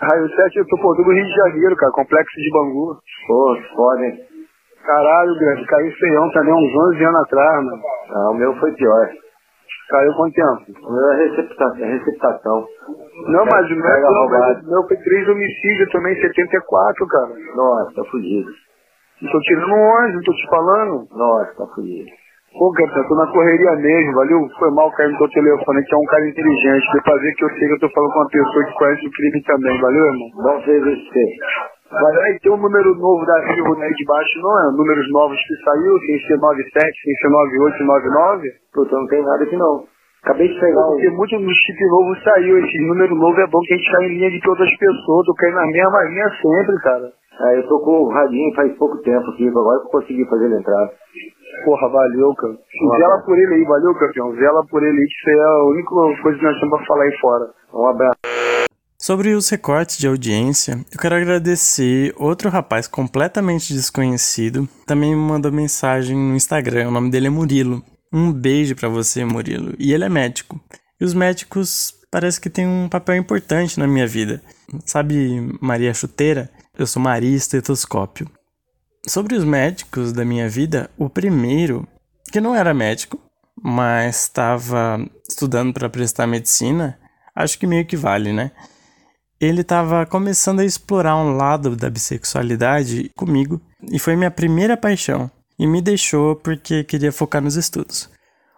Raio 0.00 0.28
7, 0.28 0.56
eu 0.58 0.66
tô 0.66 0.78
por 0.78 0.96
do 0.96 1.02
Rio 1.02 1.24
de 1.24 1.34
Janeiro, 1.34 1.76
cara, 1.76 1.92
complexo 1.92 2.36
de 2.40 2.50
Bangu. 2.50 2.96
Pô, 3.26 3.56
foda, 3.76 4.06
hein? 4.06 4.18
Caralho, 4.86 5.38
grande, 5.38 5.66
caiu 5.66 5.92
feião 5.92 6.30
também 6.30 6.54
uns 6.54 6.94
11 6.94 7.04
anos 7.04 7.20
atrás, 7.22 7.64
mano. 7.64 7.82
Ah, 8.10 8.30
o 8.30 8.34
meu 8.34 8.54
foi 8.56 8.72
pior. 8.72 9.08
Caiu 9.88 10.12
quanto 10.14 10.34
tempo? 10.34 10.86
O 10.86 10.92
meu 10.92 11.10
é 11.12 11.16
receptação. 11.28 11.84
É 11.84 11.92
receptação. 11.92 12.66
Não, 13.28 13.44
mas 13.46 13.66
o 13.70 13.74
meu, 13.74 14.00
não, 14.02 14.12
roubado. 14.14 14.40
mas 14.40 14.66
o 14.66 14.70
meu 14.70 14.82
foi 14.86 14.96
3 14.98 15.28
homicídios 15.28 15.90
também, 15.90 16.14
74, 16.20 17.06
cara. 17.08 17.34
Nossa, 17.56 17.94
tá 17.94 18.04
fudido. 18.10 18.50
Não 19.22 19.32
tô 19.32 19.40
tirando 19.40 19.72
11, 19.72 20.14
não 20.14 20.22
tô 20.22 20.32
te 20.32 20.46
falando. 20.48 21.08
Nossa, 21.16 21.54
tá 21.56 21.66
fudido. 21.74 22.10
Pô, 22.58 22.72
cara, 22.72 23.08
tô 23.08 23.14
na 23.14 23.26
correria 23.32 23.72
mesmo, 23.76 24.14
valeu? 24.14 24.48
Foi 24.58 24.70
mal 24.70 24.90
cair 24.92 25.12
no 25.12 25.18
teu 25.18 25.28
telefone, 25.30 25.84
que 25.84 25.94
é 25.94 25.98
um 25.98 26.04
cara 26.04 26.28
inteligente. 26.28 26.92
Deu 26.92 27.02
pra 27.02 27.14
ver 27.16 27.34
que 27.34 27.44
eu 27.44 27.50
sei 27.50 27.68
que 27.68 27.74
eu 27.74 27.80
tô 27.80 27.90
falando 27.90 28.12
com 28.12 28.18
uma 28.20 28.28
pessoa 28.28 28.64
que 28.64 28.74
conhece 28.74 29.06
o 29.06 29.10
crime 29.10 29.42
também, 29.42 29.80
valeu, 29.80 30.06
irmão? 30.06 30.28
Não 30.36 30.62
fez 30.62 30.82
você. 30.82 31.24
Mas 31.90 32.16
aí 32.18 32.38
tem 32.40 32.52
um 32.52 32.60
número 32.60 32.94
novo 32.96 33.24
da 33.24 33.40
Vivo 33.40 33.80
aí 33.80 33.92
de 33.94 34.04
baixo, 34.04 34.40
não 34.42 34.52
é? 34.60 34.76
Números 34.76 35.10
novos 35.10 35.38
que 35.40 35.54
saiu, 35.64 35.98
sem 36.00 36.18
ser 36.26 36.36
97, 36.36 36.84
sem 36.84 37.14
ser 37.14 37.28
98, 37.30 37.84
99. 37.84 38.48
Puta, 38.74 38.96
não 38.96 39.06
tem 39.06 39.24
nada 39.24 39.42
aqui 39.42 39.56
não. 39.56 39.84
Acabei 40.22 40.48
de 40.48 40.60
pegar. 40.60 40.82
Porque 40.82 41.10
muito 41.10 41.38
no 41.38 41.54
chip 41.54 41.80
novo 41.88 42.14
saiu, 42.22 42.58
esse 42.58 42.78
número 42.86 43.14
novo 43.14 43.40
é 43.40 43.46
bom 43.46 43.60
que 43.60 43.72
a 43.72 43.76
gente 43.76 43.90
cai 43.90 44.04
em 44.04 44.18
linha 44.18 44.30
de 44.30 44.40
todas 44.40 44.68
as 44.68 44.76
pessoas, 44.76 45.26
tô 45.26 45.34
caindo 45.34 45.54
na 45.54 45.66
mesma 45.66 46.04
linha 46.04 46.28
sempre, 46.42 46.76
cara. 46.82 47.12
Ah, 47.40 47.54
eu 47.54 47.68
tô 47.68 47.78
com 47.80 48.02
o 48.02 48.08
radinho 48.08 48.54
faz 48.54 48.76
pouco 48.76 48.98
tempo 48.98 49.30
aqui, 49.30 49.48
agora 49.48 49.78
que 49.78 49.86
eu 49.86 49.90
consegui 49.90 50.28
fazer 50.28 50.46
ele 50.46 50.58
entrar. 50.58 50.90
Porra, 51.64 51.88
valeu, 51.88 52.34
cara. 52.34 52.54
Zela 52.98 53.22
por 53.24 53.38
ele 53.38 53.54
aí, 53.54 53.64
valeu, 53.64 53.94
campeão. 53.94 54.34
Zela 54.34 54.60
por 54.68 54.82
ele 54.82 54.98
aí, 54.98 55.06
que 55.06 55.14
isso 55.14 55.30
aí 55.30 55.38
é 55.38 55.42
a 55.42 55.64
única 55.70 56.22
coisa 56.22 56.38
que 56.38 56.44
nós 56.44 56.60
temos 56.60 56.78
pra 56.78 56.86
falar 56.86 57.04
aí 57.04 57.18
fora. 57.18 57.44
Um 57.72 57.86
abraço. 57.86 58.37
Sobre 59.00 59.32
os 59.32 59.48
recortes 59.48 59.96
de 59.96 60.08
audiência, 60.08 60.84
eu 60.90 60.98
quero 60.98 61.14
agradecer 61.14 62.12
outro 62.16 62.50
rapaz 62.50 62.88
completamente 62.88 63.72
desconhecido. 63.72 64.68
Também 64.84 65.14
me 65.14 65.20
mandou 65.20 65.52
mensagem 65.52 66.16
no 66.16 66.34
Instagram, 66.34 66.88
o 66.88 66.90
nome 66.90 67.08
dele 67.08 67.28
é 67.28 67.30
Murilo. 67.30 67.84
Um 68.12 68.32
beijo 68.32 68.74
pra 68.74 68.88
você, 68.88 69.24
Murilo. 69.24 69.72
E 69.78 69.92
ele 69.92 70.02
é 70.02 70.08
médico. 70.08 70.60
E 71.00 71.04
os 71.04 71.14
médicos 71.14 71.94
parece 72.10 72.40
que 72.40 72.50
têm 72.50 72.66
um 72.66 72.88
papel 72.88 73.14
importante 73.14 73.78
na 73.78 73.86
minha 73.86 74.06
vida. 74.06 74.42
Sabe 74.84 75.56
Maria 75.60 75.94
Chuteira? 75.94 76.50
Eu 76.76 76.86
sou 76.86 77.00
Maria 77.00 77.36
Estetoscópio. 77.36 78.28
Sobre 79.06 79.36
os 79.36 79.44
médicos 79.44 80.12
da 80.12 80.24
minha 80.24 80.48
vida, 80.48 80.90
o 80.98 81.08
primeiro, 81.08 81.86
que 82.32 82.40
não 82.40 82.52
era 82.52 82.74
médico, 82.74 83.16
mas 83.62 84.22
estava 84.22 84.98
estudando 85.28 85.72
para 85.72 85.88
prestar 85.88 86.26
medicina, 86.26 86.98
acho 87.34 87.56
que 87.60 87.66
meio 87.66 87.86
que 87.86 87.96
vale, 87.96 88.32
né? 88.32 88.50
Ele 89.40 89.60
estava 89.60 90.04
começando 90.04 90.58
a 90.58 90.64
explorar 90.64 91.16
um 91.16 91.36
lado 91.36 91.76
da 91.76 91.88
bissexualidade 91.88 93.10
comigo 93.14 93.60
e 93.88 93.96
foi 93.96 94.16
minha 94.16 94.32
primeira 94.32 94.76
paixão 94.76 95.30
e 95.56 95.64
me 95.64 95.80
deixou 95.80 96.34
porque 96.34 96.82
queria 96.82 97.12
focar 97.12 97.40
nos 97.40 97.54
estudos. 97.54 98.10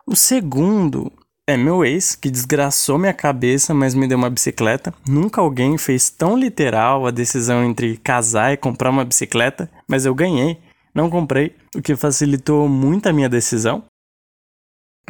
O 0.07 0.17
segundo 0.17 1.13
é 1.47 1.55
meu 1.55 1.85
ex, 1.85 2.15
que 2.15 2.31
desgraçou 2.31 2.97
minha 2.97 3.13
cabeça, 3.13 3.75
mas 3.75 3.95
me 3.95 4.09
deu 4.09 4.17
uma 4.17 4.31
bicicleta. 4.31 4.95
Nunca 5.07 5.43
alguém 5.43 5.77
fez 5.77 6.09
tão 6.09 6.35
literal 6.35 7.07
a 7.07 7.11
decisão 7.11 7.63
entre 7.63 7.99
casar 7.99 8.55
e 8.55 8.57
comprar 8.57 8.89
uma 8.89 9.05
bicicleta, 9.05 9.71
mas 9.87 10.07
eu 10.07 10.15
ganhei, 10.15 10.59
não 10.95 11.11
comprei, 11.11 11.55
o 11.77 11.83
que 11.83 11.95
facilitou 11.95 12.67
muito 12.69 13.07
a 13.07 13.13
minha 13.13 13.29
decisão. 13.29 13.85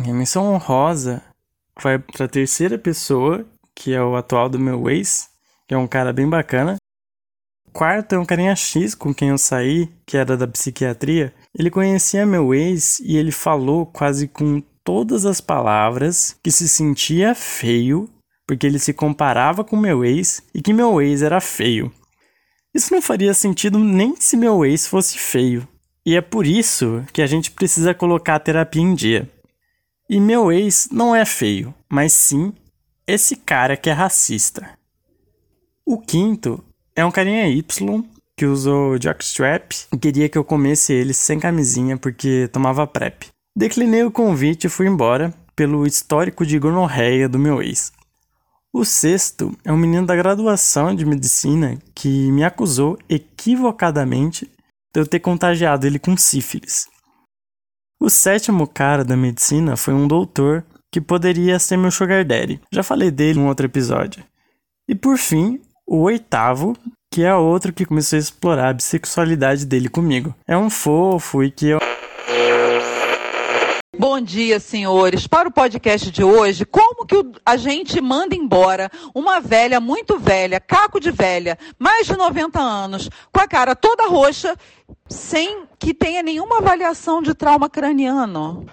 Minha 0.01 0.15
missão 0.15 0.53
honrosa 0.53 1.23
vai 1.81 1.99
para 1.99 2.25
a 2.25 2.29
terceira 2.29 2.77
pessoa, 2.77 3.47
que 3.73 3.95
é 3.95 4.03
o 4.03 4.17
atual 4.17 4.49
do 4.49 4.59
meu 4.59 4.91
ex, 4.91 5.30
que 5.71 5.75
é 5.75 5.79
um 5.79 5.87
cara 5.87 6.13
bem 6.13 6.29
bacana. 6.29 6.79
Quarto 7.73 8.17
é 8.17 8.19
um 8.19 8.25
carinha 8.25 8.57
X 8.57 8.93
com 8.93 9.15
quem 9.15 9.29
eu 9.29 9.39
saí, 9.39 9.89
que 10.05 10.17
era 10.17 10.37
da 10.37 10.49
psiquiatria. 10.49 11.33
Ele 11.57 11.71
conhecia 11.71 12.27
meu 12.27 12.53
ex 12.53 12.99
e 12.99 13.17
ele 13.17 13.31
falou 13.31 13.87
quase 13.87 14.27
com 14.27 14.61
todas 14.83 15.25
as 15.25 15.41
palavras 15.41 16.37
que 16.43 16.51
se 16.51 16.69
sentia 16.69 17.37
feio 17.37 18.11
porque 18.49 18.67
ele 18.67 18.81
se 18.81 18.93
comparava 18.93 19.63
com 19.63 19.77
meu 19.77 20.05
ex 20.05 20.43
e 20.53 20.61
que 20.61 20.73
meu 20.73 21.01
ex 21.01 21.23
era 21.23 21.41
feio. 21.41 21.93
Isso 22.75 22.93
não 22.93 23.01
faria 23.01 23.33
sentido 23.33 23.79
nem 23.79 24.17
se 24.17 24.37
meu 24.37 24.65
ex 24.65 24.89
fosse 24.89 25.17
feio. 25.19 25.69
E 26.05 26.17
é 26.17 26.21
por 26.21 26.49
isso 26.49 27.05
que 27.13 27.23
a 27.23 27.29
gente 27.29 27.53
precisa 27.53 27.95
colocar 27.95 28.35
a 28.35 28.41
terapia 28.41 28.83
em 28.83 28.93
dia. 28.93 29.31
E 30.09 30.19
meu 30.19 30.51
ex 30.51 30.89
não 30.91 31.15
é 31.15 31.25
feio, 31.25 31.73
mas 31.89 32.13
sim 32.13 32.53
esse 33.07 33.37
cara 33.37 33.77
que 33.77 33.89
é 33.89 33.93
racista. 33.93 34.80
O 35.93 35.99
quinto 35.99 36.63
é 36.95 37.05
um 37.05 37.11
carinha 37.11 37.49
Y 37.49 37.65
que 38.37 38.47
usou 38.47 38.97
jockstrap 38.97 39.73
e 39.93 39.99
queria 39.99 40.29
que 40.29 40.39
eu 40.39 40.45
comesse 40.45 40.93
ele 40.93 41.13
sem 41.13 41.41
camisinha 41.41 41.97
porque 41.97 42.49
tomava 42.53 42.87
PrEP. 42.87 43.27
Declinei 43.59 44.05
o 44.05 44.11
convite 44.13 44.69
e 44.69 44.71
fui 44.71 44.87
embora 44.87 45.35
pelo 45.57 45.85
histórico 45.85 46.47
de 46.47 46.61
gonorreia 46.61 47.29
do 47.29 47.41
meu 47.41 47.61
ex. 47.61 47.93
O 48.73 48.85
sexto 48.85 49.53
é 49.65 49.73
um 49.73 49.77
menino 49.77 50.07
da 50.07 50.15
graduação 50.15 50.95
de 50.95 51.05
medicina 51.05 51.77
que 51.93 52.31
me 52.31 52.45
acusou 52.45 52.97
equivocadamente 53.09 54.49
de 54.95 55.01
eu 55.01 55.05
ter 55.05 55.19
contagiado 55.19 55.89
ele 55.89 55.99
com 55.99 56.17
sífilis. 56.17 56.87
O 58.01 58.09
sétimo 58.09 58.65
cara 58.69 59.05
da 59.05 59.17
medicina 59.17 59.77
foi 59.77 59.93
um 59.93 60.07
doutor 60.07 60.65
que 60.89 61.01
poderia 61.01 61.59
ser 61.59 61.77
meu 61.77 61.91
sugar 61.91 62.25
daddy. 62.25 62.61
Já 62.71 62.85
falei 62.85 63.11
dele 63.11 63.41
em 63.41 63.43
um 63.43 63.49
outro 63.49 63.67
episódio. 63.67 64.23
E 64.89 64.95
por 64.95 65.19
fim, 65.19 65.61
o 65.91 66.03
oitavo, 66.03 66.77
que 67.13 67.25
é 67.25 67.35
outro 67.35 67.73
que 67.73 67.85
começou 67.85 68.17
a 68.17 68.21
explorar 68.21 68.69
a 68.69 68.73
bissexualidade 68.73 69.67
dele 69.67 69.89
comigo. 69.89 70.33
É 70.47 70.57
um 70.57 70.71
fofo 70.71 71.43
e 71.43 71.51
que 71.51 71.67
eu 71.67 71.81
Bom 73.99 74.21
dia, 74.21 74.61
senhores. 74.61 75.27
Para 75.27 75.49
o 75.49 75.53
podcast 75.53 76.11
de 76.13 76.23
hoje, 76.23 76.65
como 76.65 77.05
que 77.05 77.17
a 77.45 77.57
gente 77.57 78.01
manda 78.01 78.37
embora 78.37 78.89
uma 79.13 79.41
velha 79.41 79.81
muito 79.81 80.17
velha, 80.17 80.61
caco 80.61 81.01
de 81.01 81.11
velha, 81.11 81.59
mais 81.77 82.07
de 82.07 82.17
90 82.17 82.61
anos, 82.61 83.11
com 83.33 83.41
a 83.41 83.49
cara 83.49 83.75
toda 83.75 84.07
roxa, 84.07 84.57
sem 85.09 85.65
que 85.77 85.93
tenha 85.93 86.23
nenhuma 86.23 86.59
avaliação 86.59 87.21
de 87.21 87.35
trauma 87.35 87.69
craniano? 87.69 88.65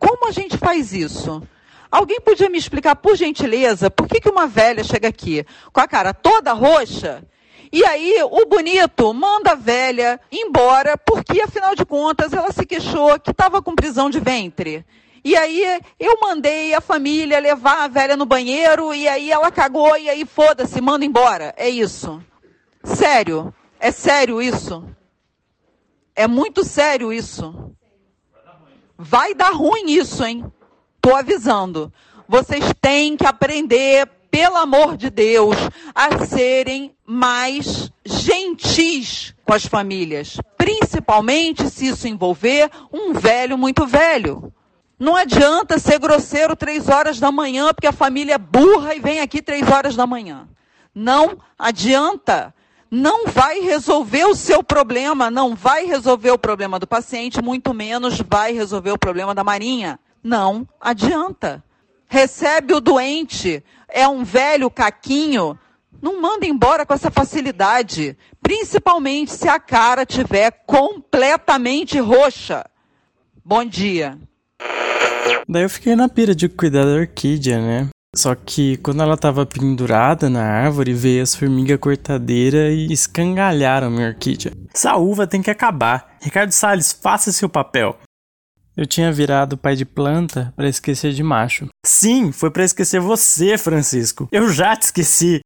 Como 0.00 0.26
a 0.26 0.32
gente 0.32 0.58
faz 0.58 0.92
isso? 0.92 1.42
Alguém 1.94 2.20
podia 2.20 2.50
me 2.50 2.58
explicar, 2.58 2.96
por 2.96 3.14
gentileza, 3.14 3.88
por 3.88 4.08
que, 4.08 4.20
que 4.20 4.28
uma 4.28 4.48
velha 4.48 4.82
chega 4.82 5.06
aqui 5.06 5.46
com 5.72 5.78
a 5.78 5.86
cara 5.86 6.12
toda 6.12 6.52
roxa? 6.52 7.24
E 7.70 7.84
aí, 7.84 8.16
o 8.32 8.46
bonito 8.46 9.14
manda 9.14 9.52
a 9.52 9.54
velha 9.54 10.20
embora, 10.32 10.98
porque 10.98 11.40
afinal 11.40 11.76
de 11.76 11.84
contas 11.84 12.32
ela 12.32 12.50
se 12.50 12.66
queixou 12.66 13.16
que 13.20 13.30
estava 13.30 13.62
com 13.62 13.76
prisão 13.76 14.10
de 14.10 14.18
ventre. 14.18 14.84
E 15.24 15.36
aí, 15.36 15.80
eu 16.00 16.18
mandei 16.20 16.74
a 16.74 16.80
família 16.80 17.38
levar 17.38 17.84
a 17.84 17.88
velha 17.88 18.16
no 18.16 18.26
banheiro, 18.26 18.92
e 18.92 19.06
aí 19.06 19.30
ela 19.30 19.52
cagou, 19.52 19.96
e 19.96 20.10
aí 20.10 20.24
foda-se, 20.24 20.80
manda 20.80 21.04
embora. 21.04 21.54
É 21.56 21.68
isso. 21.68 22.20
Sério. 22.82 23.54
É 23.78 23.92
sério 23.92 24.42
isso. 24.42 24.84
É 26.16 26.26
muito 26.26 26.64
sério 26.64 27.12
isso. 27.12 27.72
Vai 28.98 29.32
dar 29.32 29.52
ruim 29.52 29.92
isso, 29.92 30.24
hein? 30.24 30.44
Tô 31.04 31.14
avisando. 31.14 31.92
Vocês 32.26 32.64
têm 32.80 33.14
que 33.14 33.26
aprender, 33.26 34.08
pelo 34.30 34.56
amor 34.56 34.96
de 34.96 35.10
Deus, 35.10 35.54
a 35.94 36.24
serem 36.24 36.96
mais 37.04 37.92
gentis 38.06 39.34
com 39.44 39.52
as 39.52 39.66
famílias. 39.66 40.38
Principalmente 40.56 41.68
se 41.68 41.88
isso 41.88 42.08
envolver 42.08 42.70
um 42.90 43.12
velho 43.12 43.58
muito 43.58 43.86
velho. 43.86 44.50
Não 44.98 45.14
adianta 45.14 45.78
ser 45.78 45.98
grosseiro 45.98 46.56
três 46.56 46.88
horas 46.88 47.20
da 47.20 47.30
manhã, 47.30 47.74
porque 47.74 47.86
a 47.86 47.92
família 47.92 48.36
é 48.36 48.38
burra 48.38 48.94
e 48.94 49.00
vem 49.00 49.20
aqui 49.20 49.42
três 49.42 49.68
horas 49.68 49.94
da 49.94 50.06
manhã. 50.06 50.48
Não 50.94 51.36
adianta. 51.58 52.54
Não 52.90 53.26
vai 53.26 53.60
resolver 53.60 54.24
o 54.24 54.34
seu 54.34 54.62
problema, 54.62 55.30
não 55.30 55.54
vai 55.54 55.84
resolver 55.84 56.30
o 56.30 56.38
problema 56.38 56.78
do 56.78 56.86
paciente, 56.86 57.42
muito 57.42 57.74
menos 57.74 58.22
vai 58.26 58.52
resolver 58.52 58.92
o 58.92 58.98
problema 58.98 59.34
da 59.34 59.44
Marinha. 59.44 60.00
Não 60.24 60.66
adianta. 60.80 61.62
recebe 62.08 62.72
o 62.72 62.80
doente, 62.80 63.62
é 63.88 64.08
um 64.08 64.24
velho 64.24 64.70
caquinho, 64.70 65.58
não 66.00 66.20
manda 66.20 66.46
embora 66.46 66.86
com 66.86 66.94
essa 66.94 67.10
facilidade, 67.10 68.16
principalmente 68.40 69.32
se 69.32 69.48
a 69.48 69.58
cara 69.58 70.06
tiver 70.06 70.50
completamente 70.66 71.98
roxa. 71.98 72.64
Bom 73.44 73.64
dia. 73.64 74.16
Daí 75.48 75.62
eu 75.62 75.70
fiquei 75.70 75.96
na 75.96 76.08
pira 76.08 76.34
de 76.34 76.48
cuidar 76.48 76.84
da 76.84 76.92
orquídea, 76.92 77.60
né? 77.60 77.88
Só 78.14 78.34
que 78.34 78.76
quando 78.76 79.02
ela 79.02 79.16
tava 79.16 79.44
pendurada 79.44 80.30
na 80.30 80.44
árvore, 80.44 80.94
veio 80.94 81.22
as 81.22 81.34
formigas 81.34 81.78
cortadeiras 81.78 82.72
e 82.72 82.92
escangalharam 82.92 83.90
minha 83.90 84.06
orquídea. 84.08 84.52
Essa 84.72 84.96
uva 84.96 85.26
tem 85.26 85.42
que 85.42 85.50
acabar. 85.50 86.16
Ricardo 86.22 86.52
Salles, 86.52 86.92
faça 86.92 87.32
seu 87.32 87.48
papel. 87.48 87.98
Eu 88.76 88.86
tinha 88.86 89.12
virado 89.12 89.56
pai 89.56 89.76
de 89.76 89.84
planta 89.84 90.52
para 90.56 90.68
esquecer 90.68 91.12
de 91.12 91.22
macho. 91.22 91.68
Sim, 91.86 92.32
foi 92.32 92.50
para 92.50 92.64
esquecer 92.64 93.00
você, 93.00 93.56
Francisco. 93.56 94.28
Eu 94.32 94.50
já 94.50 94.74
te 94.74 94.82
esqueci. 94.82 95.40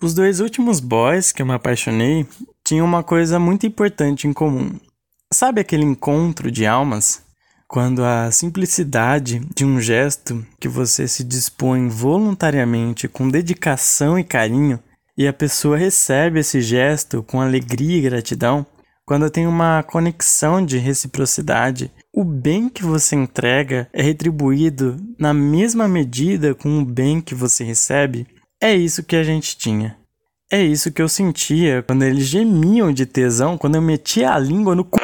Os 0.00 0.14
dois 0.14 0.40
últimos 0.40 0.80
boys 0.80 1.30
que 1.30 1.42
eu 1.42 1.46
me 1.46 1.52
apaixonei 1.52 2.26
tinham 2.66 2.86
uma 2.86 3.02
coisa 3.02 3.38
muito 3.38 3.66
importante 3.66 4.26
em 4.26 4.32
comum. 4.32 4.80
Sabe 5.30 5.60
aquele 5.60 5.84
encontro 5.84 6.50
de 6.50 6.64
almas? 6.64 7.22
Quando 7.72 8.04
a 8.04 8.30
simplicidade 8.30 9.40
de 9.56 9.64
um 9.64 9.80
gesto 9.80 10.44
que 10.60 10.68
você 10.68 11.08
se 11.08 11.24
dispõe 11.24 11.88
voluntariamente 11.88 13.08
com 13.08 13.30
dedicação 13.30 14.18
e 14.18 14.22
carinho 14.22 14.78
e 15.16 15.26
a 15.26 15.32
pessoa 15.32 15.78
recebe 15.78 16.40
esse 16.40 16.60
gesto 16.60 17.22
com 17.22 17.40
alegria 17.40 17.96
e 17.96 18.02
gratidão, 18.02 18.66
quando 19.06 19.30
tem 19.30 19.46
uma 19.46 19.82
conexão 19.82 20.62
de 20.62 20.76
reciprocidade, 20.76 21.90
o 22.14 22.22
bem 22.22 22.68
que 22.68 22.84
você 22.84 23.16
entrega 23.16 23.88
é 23.90 24.02
retribuído 24.02 24.98
na 25.18 25.32
mesma 25.32 25.88
medida 25.88 26.54
com 26.54 26.78
o 26.78 26.84
bem 26.84 27.22
que 27.22 27.34
você 27.34 27.64
recebe, 27.64 28.26
é 28.60 28.74
isso 28.74 29.02
que 29.02 29.16
a 29.16 29.24
gente 29.24 29.56
tinha. 29.56 29.96
É 30.52 30.62
isso 30.62 30.92
que 30.92 31.00
eu 31.00 31.08
sentia 31.08 31.82
quando 31.82 32.02
eles 32.02 32.26
gemiam 32.26 32.92
de 32.92 33.06
tesão, 33.06 33.56
quando 33.56 33.76
eu 33.76 33.82
metia 33.82 34.30
a 34.30 34.38
língua 34.38 34.74
no 34.74 34.84
cu. 34.84 35.00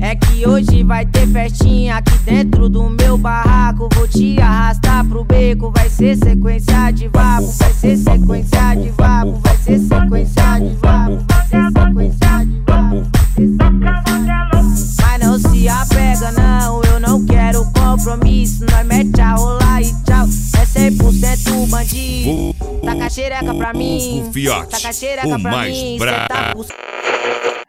É 0.00 0.14
que 0.14 0.46
hoje 0.46 0.82
vai 0.82 1.06
ter 1.06 1.26
festinha 1.28 1.96
aqui 1.96 2.16
dentro 2.18 2.68
do 2.68 2.88
meu 2.90 3.16
barraco. 3.16 3.88
Vou 3.94 4.06
te 4.06 4.40
arrastar 4.40 5.04
pro 5.06 5.24
beco. 5.24 5.70
Vai 5.70 5.88
ser 5.88 6.16
sequência 6.16 6.90
de 6.90 7.08
vapo. 7.08 7.46
Vai 7.46 7.72
ser 7.72 7.96
sequência 7.96 8.74
de 8.74 8.90
vapo. 8.90 9.40
Vai 9.42 9.56
ser 9.56 9.78
sequência 9.78 10.58
de 10.58 10.74
vapo. 10.76 11.24
Vai 11.28 11.46
ser 11.46 11.72
sequência 11.72 12.44
de 12.44 12.60
vapo. 12.66 13.10
Mas 15.02 15.20
não 15.20 15.38
se 15.38 15.68
apega, 15.68 16.32
não. 16.32 16.82
Eu 16.84 17.00
não 17.00 17.24
quero 17.24 17.64
compromisso. 17.72 18.64
Nós 18.70 18.86
mete 18.86 19.20
a 19.20 19.34
rolar 19.34 19.82
e 19.82 19.92
tchau. 20.04 20.26
É 20.58 20.90
100% 20.90 21.68
bandido. 21.68 22.54
Taca 22.84 23.10
xereca 23.10 23.54
pra 23.54 23.72
mim. 23.72 24.30
Taca 24.70 24.92
xereca 24.92 25.38
pra 25.38 25.62
mim. 25.64 25.98
Cê 25.98 26.06
tá 26.28 26.54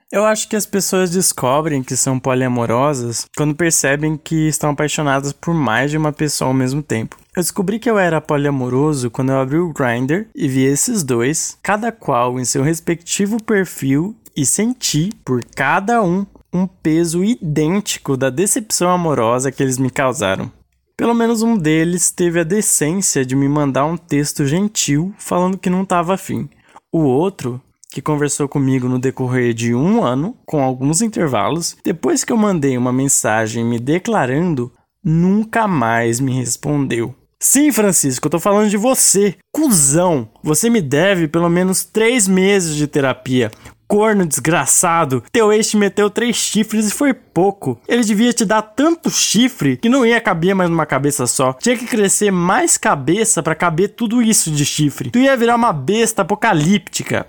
Eu 0.10 0.24
acho 0.24 0.48
que 0.48 0.56
as 0.56 0.66
pessoas 0.66 1.12
descobrem 1.12 1.84
que 1.84 1.98
são 1.98 2.18
poliamorosas 2.18 3.26
quando 3.36 3.54
percebem 3.54 4.16
que 4.16 4.48
estão 4.48 4.70
apaixonadas 4.70 5.34
por 5.34 5.54
mais 5.54 5.92
de 5.92 5.98
uma 5.98 6.14
pessoa 6.14 6.48
ao 6.48 6.54
mesmo 6.54 6.82
tempo. 6.82 7.18
Eu 7.36 7.42
descobri 7.42 7.78
que 7.78 7.90
eu 7.90 8.00
era 8.00 8.22
poliamoroso 8.22 9.12
quando 9.12 9.32
eu 9.34 9.40
abri 9.40 9.58
o 9.58 9.74
Grindr 9.74 10.28
e 10.34 10.48
vi 10.48 10.64
esses 10.64 11.04
dois, 11.04 11.58
cada 11.62 11.92
qual 11.92 12.40
em 12.40 12.46
seu 12.46 12.64
respectivo 12.64 13.42
perfil, 13.44 14.16
e 14.34 14.46
senti 14.46 15.10
por 15.26 15.44
cada 15.44 16.02
um 16.02 16.26
um 16.54 16.66
peso 16.66 17.24
idêntico 17.24 18.16
da 18.16 18.30
decepção 18.30 18.90
amorosa 18.90 19.52
que 19.52 19.62
eles 19.62 19.78
me 19.78 19.90
causaram. 19.90 20.50
Pelo 20.96 21.14
menos 21.14 21.42
um 21.42 21.58
deles 21.58 22.12
teve 22.12 22.40
a 22.40 22.44
decência 22.44 23.26
de 23.26 23.36
me 23.36 23.50
mandar 23.50 23.86
um 23.86 23.98
texto 23.98 24.46
gentil 24.46 25.14
falando 25.18 25.58
que 25.58 25.70
não 25.70 25.84
estava 25.84 26.14
afim. 26.14 26.50
O 26.92 27.00
outro 27.00 27.62
que 27.92 28.02
conversou 28.02 28.48
comigo 28.48 28.88
no 28.88 29.00
decorrer 29.00 29.54
de 29.54 29.74
um 29.74 30.04
ano, 30.04 30.36
com 30.46 30.62
alguns 30.62 31.02
intervalos, 31.02 31.78
depois 31.84 32.24
que 32.24 32.32
eu 32.32 32.38
mandei 32.38 32.78
uma 32.78 32.92
mensagem 32.92 33.64
me 33.64 33.80
declarando, 33.80 34.72
nunca 35.04 35.68
mais 35.68 36.20
me 36.20 36.34
respondeu. 36.34 37.16
Sim, 37.40 37.72
Francisco, 37.72 38.26
eu 38.26 38.32
tô 38.32 38.40
falando 38.40 38.70
de 38.70 38.78
você. 38.78 39.36
Cusão, 39.52 40.28
você 40.42 40.70
me 40.70 40.82
deve 40.82 41.28
pelo 41.28 41.50
menos 41.50 41.84
três 41.84 42.28
meses 42.28 42.76
de 42.76 42.88
terapia. 42.88 43.52
Corno 43.88 44.26
desgraçado, 44.26 45.24
teu 45.32 45.54
ex 45.54 45.70
te 45.70 45.78
meteu 45.78 46.10
três 46.10 46.36
chifres 46.36 46.90
e 46.90 46.92
foi 46.92 47.14
pouco. 47.14 47.80
Ele 47.88 48.04
devia 48.04 48.34
te 48.34 48.44
dar 48.44 48.62
tanto 48.62 49.10
chifre 49.10 49.78
que 49.78 49.88
não 49.88 50.06
ia 50.06 50.20
caber 50.20 50.54
mais 50.54 50.70
numa 50.70 50.86
cabeça 50.86 51.26
só. 51.26 51.54
Tinha 51.54 51.78
que 51.78 51.86
crescer 51.86 52.30
mais 52.30 52.76
cabeça 52.76 53.42
para 53.42 53.56
caber 53.56 53.90
tudo 53.90 54.22
isso 54.22 54.52
de 54.52 54.66
chifre. 54.66 55.10
Tu 55.12 55.20
ia 55.20 55.38
virar 55.38 55.56
uma 55.56 55.72
besta 55.72 56.24
apocalíptica. 56.24 57.28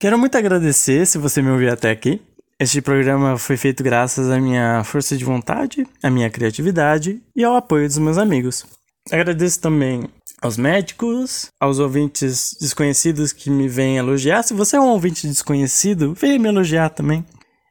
Quero 0.00 0.18
muito 0.18 0.38
agradecer 0.38 1.06
se 1.06 1.18
você 1.18 1.42
me 1.42 1.50
ouviu 1.50 1.70
até 1.70 1.90
aqui. 1.90 2.22
Este 2.58 2.80
programa 2.80 3.36
foi 3.36 3.58
feito 3.58 3.84
graças 3.84 4.30
à 4.30 4.40
minha 4.40 4.82
força 4.82 5.14
de 5.14 5.22
vontade, 5.26 5.86
à 6.02 6.08
minha 6.08 6.30
criatividade 6.30 7.22
e 7.36 7.44
ao 7.44 7.54
apoio 7.54 7.86
dos 7.86 7.98
meus 7.98 8.16
amigos. 8.16 8.64
Agradeço 9.12 9.60
também 9.60 10.08
aos 10.40 10.56
médicos, 10.56 11.50
aos 11.60 11.78
ouvintes 11.78 12.56
desconhecidos 12.58 13.30
que 13.30 13.50
me 13.50 13.68
vêm 13.68 13.98
elogiar. 13.98 14.42
Se 14.42 14.54
você 14.54 14.76
é 14.76 14.80
um 14.80 14.88
ouvinte 14.88 15.28
desconhecido, 15.28 16.14
venha 16.14 16.38
me 16.38 16.48
elogiar 16.48 16.88
também. 16.88 17.22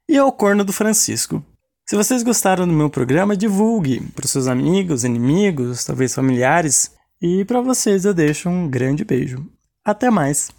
E 0.07 0.15
ao 0.15 0.31
corno 0.31 0.63
do 0.63 0.71
Francisco. 0.71 1.43
Se 1.89 1.95
vocês 1.95 2.21
gostaram 2.21 2.67
do 2.67 2.73
meu 2.75 2.91
programa, 2.91 3.35
divulgue 3.35 4.01
para 4.13 4.25
os 4.25 4.31
seus 4.31 4.45
amigos, 4.45 5.03
inimigos, 5.03 5.83
talvez 5.83 6.13
familiares. 6.13 6.91
E 7.19 7.43
para 7.45 7.59
vocês 7.59 8.05
eu 8.05 8.13
deixo 8.13 8.49
um 8.49 8.69
grande 8.69 9.03
beijo. 9.03 9.43
Até 9.83 10.11
mais! 10.11 10.58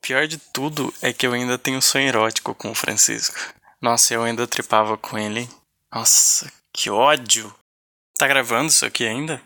Pior 0.00 0.26
de 0.26 0.38
tudo 0.38 0.92
é 1.02 1.12
que 1.12 1.26
eu 1.26 1.32
ainda 1.32 1.58
tenho 1.58 1.82
sonho 1.82 2.08
erótico 2.08 2.54
com 2.54 2.70
o 2.70 2.74
Francisco. 2.74 3.38
Nossa, 3.80 4.14
eu 4.14 4.22
ainda 4.22 4.46
tripava 4.46 4.96
com 4.96 5.18
ele. 5.18 5.48
Nossa, 5.92 6.50
que 6.72 6.90
ódio! 6.90 7.54
Tá 8.18 8.26
gravando 8.26 8.68
isso 8.68 8.84
aqui 8.84 9.06
ainda? 9.06 9.40